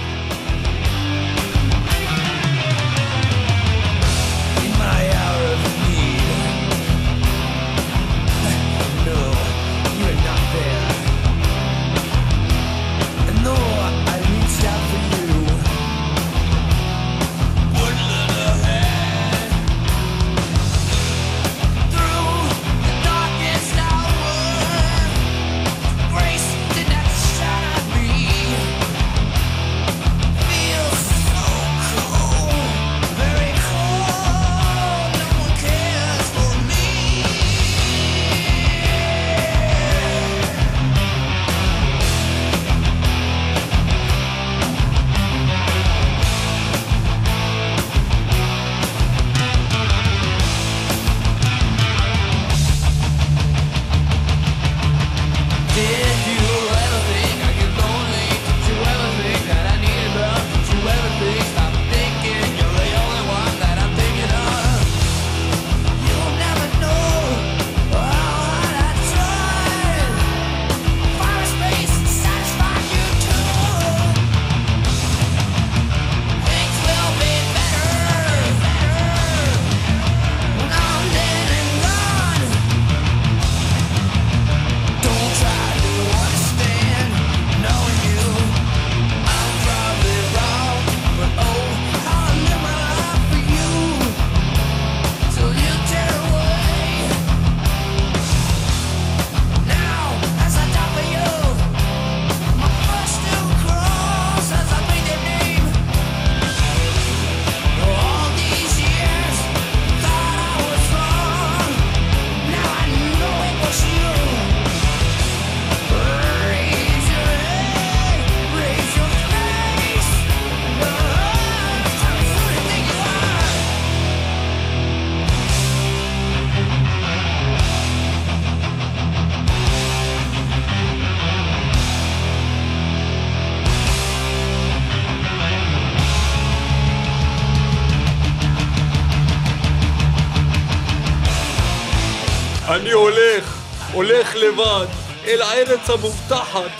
[144.11, 144.87] הולך לבד
[145.27, 146.71] אל הארץ המובטחת.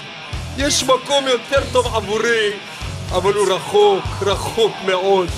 [0.57, 2.51] יש מקום יותר טוב עבורי,
[3.11, 5.29] אבל הוא רחוק, רחוק מאוד.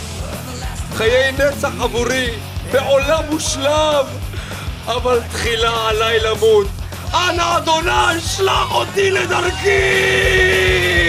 [0.95, 2.31] חיי נצח עבורי
[2.73, 4.05] בעולם מושלם,
[4.87, 6.67] אבל תחילה עליי למות.
[7.15, 11.02] אנא אדוני, שלח אותי לדרכי!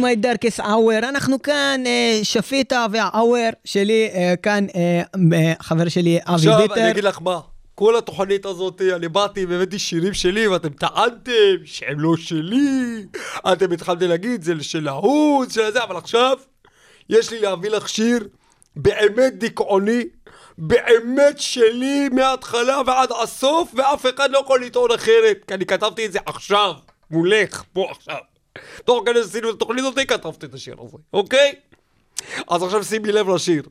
[0.00, 6.34] מי דארקס אאואר, אנחנו כאן, אה, שפיטה והאאואר שלי, אה, כאן אה, חבר שלי אבי
[6.34, 6.74] עכשיו ביטר.
[6.74, 7.40] אני אגיד לך מה,
[7.74, 11.32] כל התוכנית הזאת, אני באתי והבאתי שירים שלי ואתם טענתם
[11.64, 13.06] שהם לא שלי.
[13.52, 16.36] אתם התחלתם להגיד זה של ההוא, של זה, אבל עכשיו
[17.08, 18.28] יש לי להביא לך שיר
[18.76, 20.04] באמת דיכאוני,
[20.58, 26.12] באמת שלי מההתחלה ועד הסוף, ואף אחד לא יכול לטעון אחרת, כי אני כתבתי את
[26.12, 26.72] זה עכשיו,
[27.10, 28.29] מולך, פה עכשיו.
[28.84, 31.54] תוך כדי שעשינו את התוכנית הזאת, כתבתי את השיר הזה, אוקיי?
[32.48, 33.62] אז עכשיו שימי לב לשיר.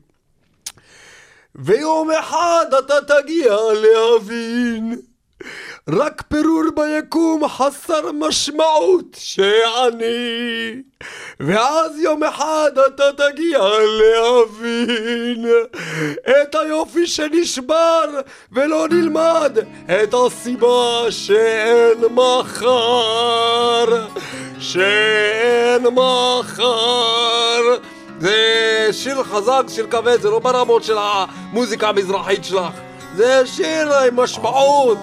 [1.54, 5.00] ויום אחד אתה תגיע להבין
[5.92, 10.82] רק פירור ביקום חסר משמעות שאני
[11.40, 13.60] ואז יום אחד אתה תגיע
[14.00, 15.46] להבין
[16.30, 18.04] את היופי שנשבר
[18.52, 24.06] ולא נלמד את הסיבה שאין מחר
[24.58, 27.62] שאין מחר
[28.18, 28.36] זה
[28.92, 32.72] שיר חזק, שיר כבד, זה לא ברמות של המוזיקה המזרחית שלך.
[33.16, 34.98] זה שיר עם משמעות.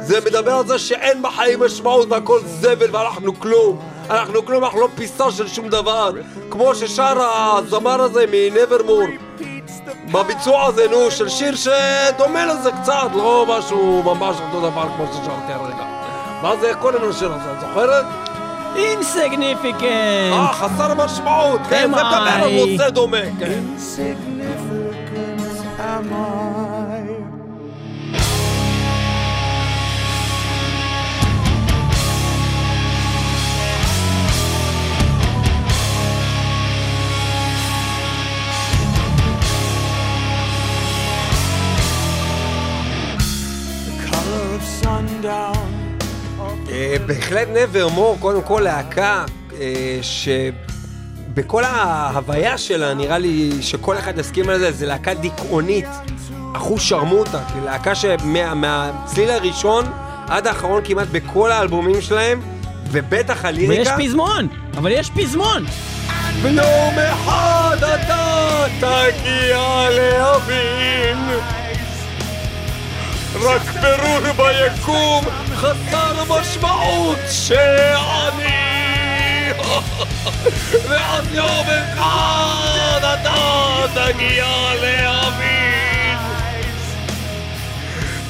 [0.00, 3.78] זה מדבר על זה שאין בחיים משמעות והכל זבל ואנחנו כלום.
[4.10, 6.10] אנחנו כלום, אנחנו לא פיסה של שום דבר.
[6.50, 9.02] כמו ששר הזמר הזה מנברמור.
[10.12, 15.52] בביצוע הזה, נו, של שיר שדומה לזה קצת, לא משהו ממש אותו דבר כמו ששרתי
[15.52, 15.84] הרגע.
[16.42, 18.04] מה זה, קוראים לשיר הזה, את זוכרת?
[18.76, 20.32] אינסגניפיקנט!
[20.32, 22.50] אה, חסר משמעות, כן, זה מדבר על.
[22.50, 23.62] נושא דומה, כן.
[46.70, 49.24] אה, בהחלט נברמור, קודם כל להקה
[49.60, 55.88] אה, שבכל ההוויה שלה, נראה לי שכל אחד יסכים על זה, זה להקה דיכאונית,
[56.56, 59.84] אחוז שרמוטה, להקה שמהצליל הראשון
[60.28, 62.40] עד האחרון כמעט בכל האלבומים שלהם,
[62.90, 63.96] ובטח ויש הליריקה.
[63.98, 64.48] פזמון!
[64.76, 65.64] אבל יש פזמון!
[66.42, 71.18] ויום אחד אתה תגיע להבין
[73.42, 75.24] רק ברור ביקום
[75.56, 78.66] חסר משמעות שאני.
[80.88, 84.46] ואז יום אחד אתה תגיע
[84.80, 86.18] להבין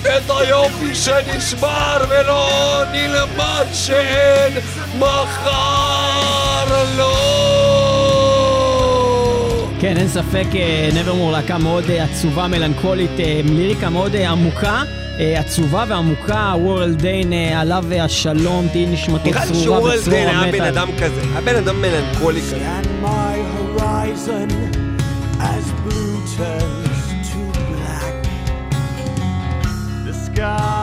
[0.02, 4.52] את היופי שנשבר ולא נלמד שאין
[4.98, 6.45] מחר
[9.88, 10.46] כן, אין ספק,
[10.94, 14.82] נברמור להקה מאוד אה, עצובה, מלנכולית, אה, ליריקה מאוד אה, עמוקה,
[15.20, 20.10] אה, עצובה ועמוקה, וורל דיין, אה, עליו השלום, תהי נשמתו נראה לי צרורה שאורל בצרור
[20.14, 20.78] דיין היה בן המטאל.
[20.78, 22.56] אדם כזה, היה בן אדם מלנכולי כזה.
[22.80, 24.50] And my horizon
[25.40, 27.38] as blue turns to
[27.70, 28.14] black.
[30.06, 30.75] The sky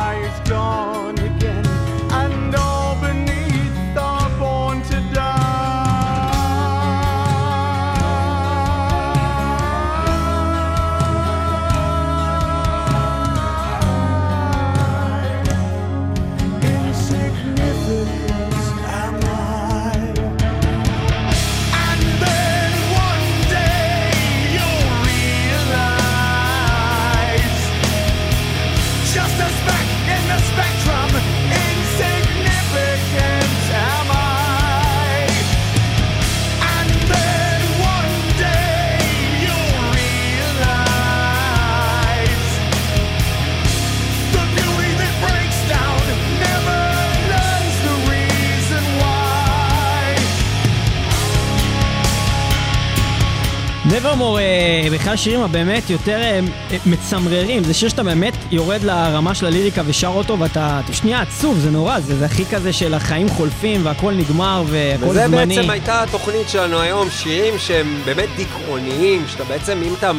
[54.03, 56.39] נברמור, אה, בכלל השירים הבאמת יותר אה,
[56.85, 61.59] מצמררים, זה שיר שאתה באמת יורד לרמה של הליריקה ושר אותו ואתה אתה שנייה עצוב,
[61.59, 65.55] זה נורא, זה, זה הכי כזה של החיים חולפים והכל נגמר והכל וזה זמני.
[65.55, 70.11] בעצם הייתה התוכנית שלנו היום, שירים שהם באמת דיכאוניים, שאתה בעצם, אם אתה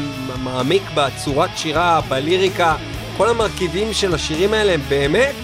[0.43, 2.77] מעמיק בצורת שירה, בליריקה,
[3.17, 5.35] כל המרכיבים של השירים האלה הם באמת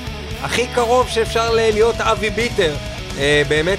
[0.42, 2.74] הכי קרוב שאפשר להיות אבי ביטר.
[3.18, 3.78] אה, באמת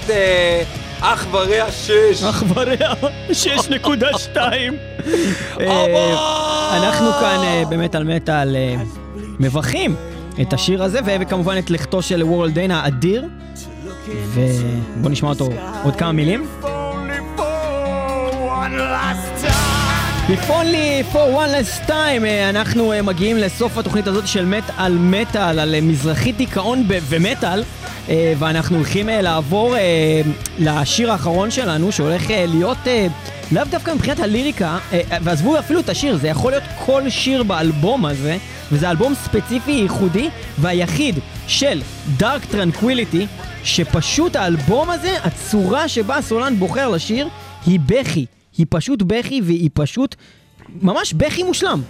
[1.01, 2.23] אח ורע שש.
[2.23, 2.93] אך ורע,
[3.31, 4.37] 6.2.
[5.59, 6.77] אה!
[6.77, 8.75] אנחנו כאן אה, באמת על מטאל אה,
[9.39, 9.95] מברכים
[10.41, 13.25] את השיר הזה, וכמובן את לכתו של וורל דיין האדיר.
[14.33, 15.49] ובוא נשמע אותו
[15.83, 16.47] עוד כמה מילים.
[20.27, 22.25] If only for one last time.
[22.49, 27.63] אנחנו מגיעים לסוף התוכנית הזאת של מת על מטאל, על מזרחית דיכאון ומטאל.
[28.09, 30.21] אה, ואנחנו הולכים אה, לעבור אה,
[30.59, 32.77] לשיר האחרון שלנו, שהולך להיות
[33.51, 34.77] לאו דווקא מבחינת הליריקה,
[35.21, 38.37] ועזבו אפילו את השיר, זה יכול להיות כל שיר באלבום הזה,
[38.71, 41.81] וזה אלבום ספציפי ייחודי והיחיד של
[42.17, 43.27] Dark Tranquillity,
[43.63, 47.27] שפשוט האלבום הזה, הצורה שבה הסולן בוחר לשיר,
[47.65, 48.25] היא בכי.
[48.57, 50.15] היא פשוט בכי והיא פשוט
[50.81, 51.81] ממש בכי מושלם.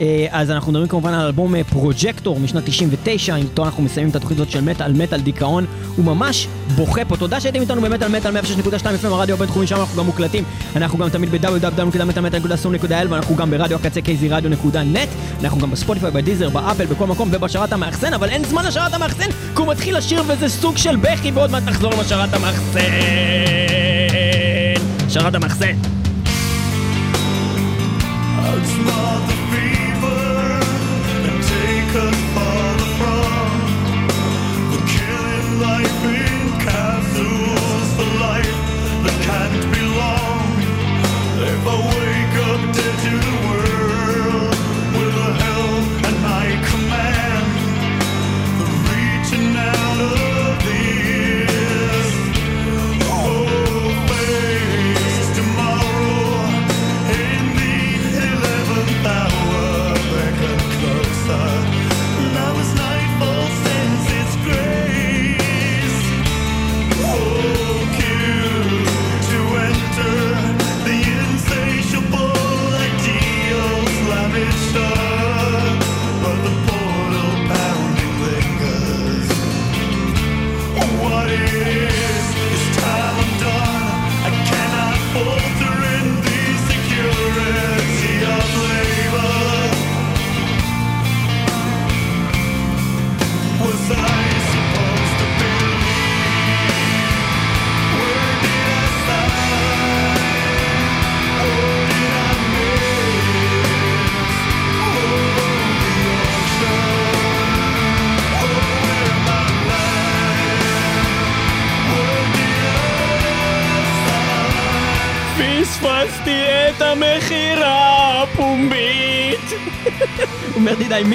[0.00, 4.16] אה, אז אנחנו מדברים כמובן על אלבום אה, פרוג'קטור משנת 99, איתו אנחנו מסיימים את
[4.16, 5.66] התוכנית הזאת של מטאל, מטאל דיכאון.
[5.96, 7.16] הוא ממש בוכה פה.
[7.16, 10.44] תודה שהייתם איתנו במטאל מטאל 106.2 FM הרדיו הבינתחומי, שם אנחנו גם מוקלטים.
[10.76, 15.42] אנחנו גם תמיד ב-www.מטאלמטאל.co.il ואנחנו גם ברדיו הקצה kzradio.net.
[15.42, 19.62] אנחנו גם בספוטיפיי, בדיזר, באפל, בכל מקום ובשרת המאחסן, אבל אין זמן לשרת המאחסן, כי
[19.62, 22.80] הוא מתחיל לשיר וזה סוג של בכי, ועוד מעט נחזור לשרת המאחסן.
[25.08, 25.76] שרת המאחסן.
[28.38, 29.61] Outsmart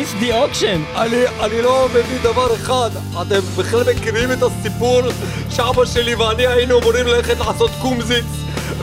[0.07, 0.97] missed the auction.
[0.97, 2.89] אני, אני לא מבין דבר אחד,
[3.21, 5.01] אתם בכלל מכירים את הסיפור
[5.49, 8.25] שאבא שלי ואני היינו אמורים ללכת לעשות קומזיץ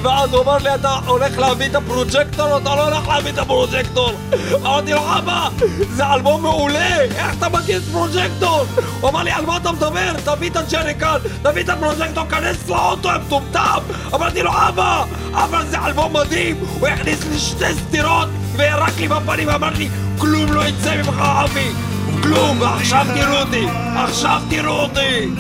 [0.03, 3.33] ואז הוא אמר לי, אתה הולך להביא את ה Projector או אתה לא הולך להביא
[3.33, 4.13] את ה Projector?
[4.55, 5.49] אמרתי לו, אבא,
[5.91, 8.65] זה אלבום מעולה, איך אתה מכיר את Projector?
[9.01, 10.13] הוא אמר לי, על מה אתה מדבר?
[10.25, 13.79] תביא את הג'ריקן, תביא את ה Projector, כנס לאוטו, יא מטומטם!
[14.15, 16.57] אמרתי לו, אבא, אבל זה אלבום מדהים!
[16.81, 19.89] הוא הכניס לי שתי סטירות וירק לי בפנים ואמר לי,
[20.25, 21.69] כלום לא יצא ממך, אבי!
[22.23, 23.67] כלום, ועכשיו תראו אותי!
[23.97, 25.31] עכשיו תראו אותי!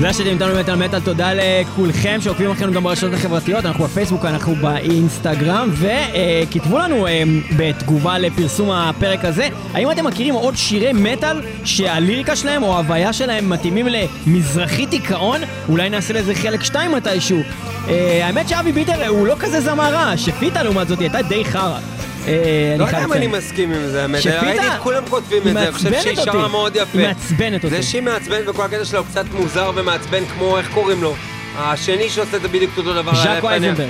[0.00, 4.54] זה שאתם איתנו במטאל מטאל, תודה לכולכם שעוקבים אחרינו גם ברשתות החברתיות, אנחנו בפייסבוק, אנחנו
[4.54, 7.22] באינסטגרם, וכתבו לנו אה,
[7.56, 13.50] בתגובה לפרסום הפרק הזה, האם אתם מכירים עוד שירי מטאל שהליריקה שלהם או ההוויה שלהם
[13.50, 13.86] מתאימים
[14.26, 15.40] למזרחי דיכאון?
[15.68, 17.40] אולי נעשה לזה חלק 2 מתישהו.
[17.88, 21.78] אה, האמת שאבי ביטר הוא לא כזה זמר רע, שפיטה לעומת זאת הייתה די חרא.
[22.26, 22.32] אה,
[22.78, 23.38] לא אני חייב יודע אם אני.
[23.38, 26.48] מסכים עם זה, האמת, ראיתי את כולם כותבים את זה, אני חושב שהיא שרה.
[26.48, 26.98] מאוד יפה.
[26.98, 27.76] היא מעצבנת אותי.
[27.76, 31.14] זה שהיא מעצבנת וכל הקטע שלה הוא קצת מוזר ומעצבן כמו, איך קוראים לו?
[31.58, 33.14] השני שעושה את זה בדיוק אותו דבר.
[33.14, 33.48] ז'אקו.
[33.48, 33.88] אייזנברג.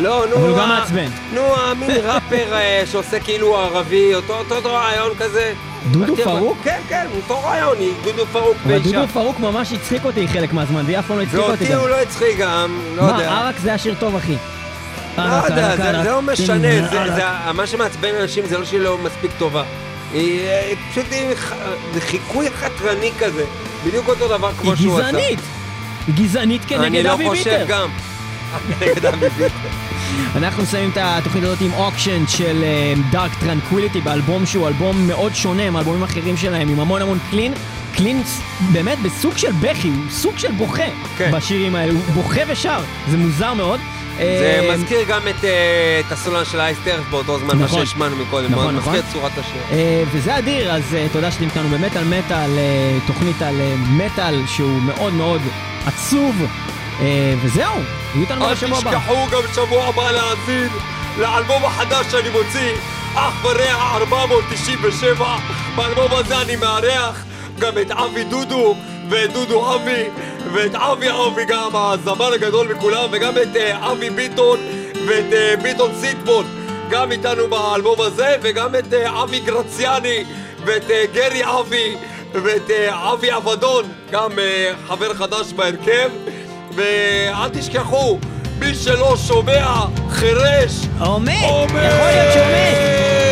[0.00, 1.06] לא, נו, אבל הוא גם ה- מעצבן.
[1.34, 5.52] נו, המין ראפר אה, שעושה כאילו ערבי, אותו רעיון כזה.
[5.90, 6.58] דודו פרוק?
[6.64, 8.90] כן, כן, אותו רעיון, היא דודו פרוק אבל ואישה.
[8.92, 11.80] דודו פרוק ממש הצחיק אותי חלק מהזמן, והיא אף פעם לא הצחיקה אותי ואותי גם.
[11.80, 13.32] הוא לא הצחיק גם, לא מה, יודע.
[13.32, 14.34] ערק זה השיר טוב, אחי.
[15.18, 16.88] לא ערק, יודע, ערק, זה- לא משנה.
[16.88, 19.62] זה- מה שמעצבן אנשים זה לא שהיא לא מספיק טובה.
[20.12, 21.26] היא אה, פשוט היא
[22.00, 23.44] חיקוי חתרני כזה,
[23.86, 25.08] בדיוק אותו דבר כמו היא שהוא עשה.
[25.08, 25.38] גזענית.
[26.06, 27.64] היא גזענית אני כנגד לא אבי חושב ביטר.
[27.68, 27.88] גם.
[28.80, 29.54] נגד אבי ביטר.
[30.36, 32.64] אנחנו מסיימים את התוכנית הזאת עם Auctioned של
[33.10, 37.52] Dark Tranquillity באלבום שהוא אלבום מאוד שונה מאלבומים אחרים שלהם, עם המון המון clean.
[37.94, 38.22] קלין
[38.72, 40.82] באמת בסוג של בכי, הוא סוג של בוכה
[41.18, 41.30] כן.
[41.32, 43.80] בשירים האלה, הוא בוכה ושר, זה מוזר מאוד.
[44.16, 47.86] זה אה, מזכיר גם את, אה, הסולן של אייסטרף באותו זמן, מה נכון.
[47.86, 48.94] שהשמענו מקודם, נכון, מאוד נכון.
[48.94, 49.62] מזכיר את צורת השיר.
[49.72, 52.50] אה, וזה אדיר, אז אה, תודה שאתם איתנו במטאל מטאל,
[53.06, 53.54] תוכנית על
[53.90, 55.40] מטאל שהוא מאוד מאוד
[55.86, 56.36] עצוב,
[57.42, 57.74] וזהו,
[58.14, 58.90] יהיו איתנו אל בשבוע הבא.
[58.90, 60.68] תשכחו גם שבוע הבא להאזין
[61.18, 62.72] לאלבום החדש שאני מוציא,
[63.14, 65.36] אח ורע 497.
[65.76, 67.24] באלבום הזה אני מארח
[67.58, 68.76] גם את אבי דודו
[69.12, 70.04] ואת דודו אבי
[70.52, 74.58] ואת אבי אבי גם הזמר הגדול מכולם וגם את אה, אבי ביטון
[75.06, 76.44] ואת אה, ביטון סיטבון
[76.90, 80.24] גם איתנו באלבום הזה וגם את אה, אבי גרציאני
[80.64, 81.96] ואת גרי אבי
[82.32, 84.30] ואת אבי אבדון, גם
[84.88, 86.10] חבר חדש בהרכב,
[86.74, 88.18] ואל תשכחו,
[88.58, 90.72] מי שלא שומע, חירש!
[91.00, 91.32] עומד!
[91.32, 93.31] יכול להיות שעומד!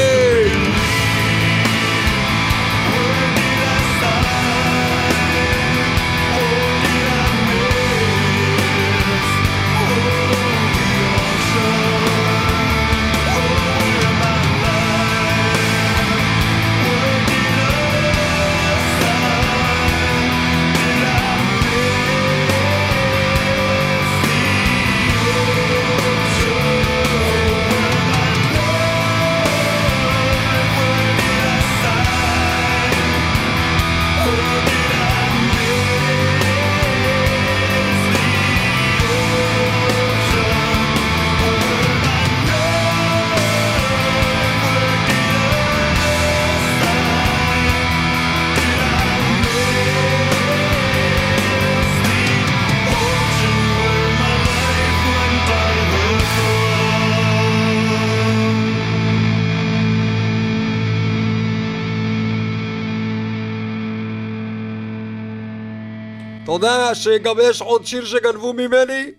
[66.60, 69.12] יודע שגם יש עוד שיר שגנבו ממני?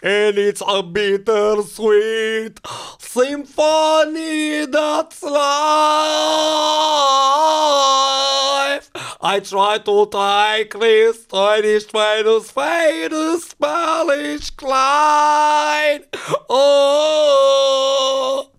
[0.00, 2.60] And it's a bitter sweet
[3.00, 5.34] symphony that's life.
[9.20, 16.04] I try to take this Spanish famous famous Spanish Klein.
[16.48, 18.50] Oh,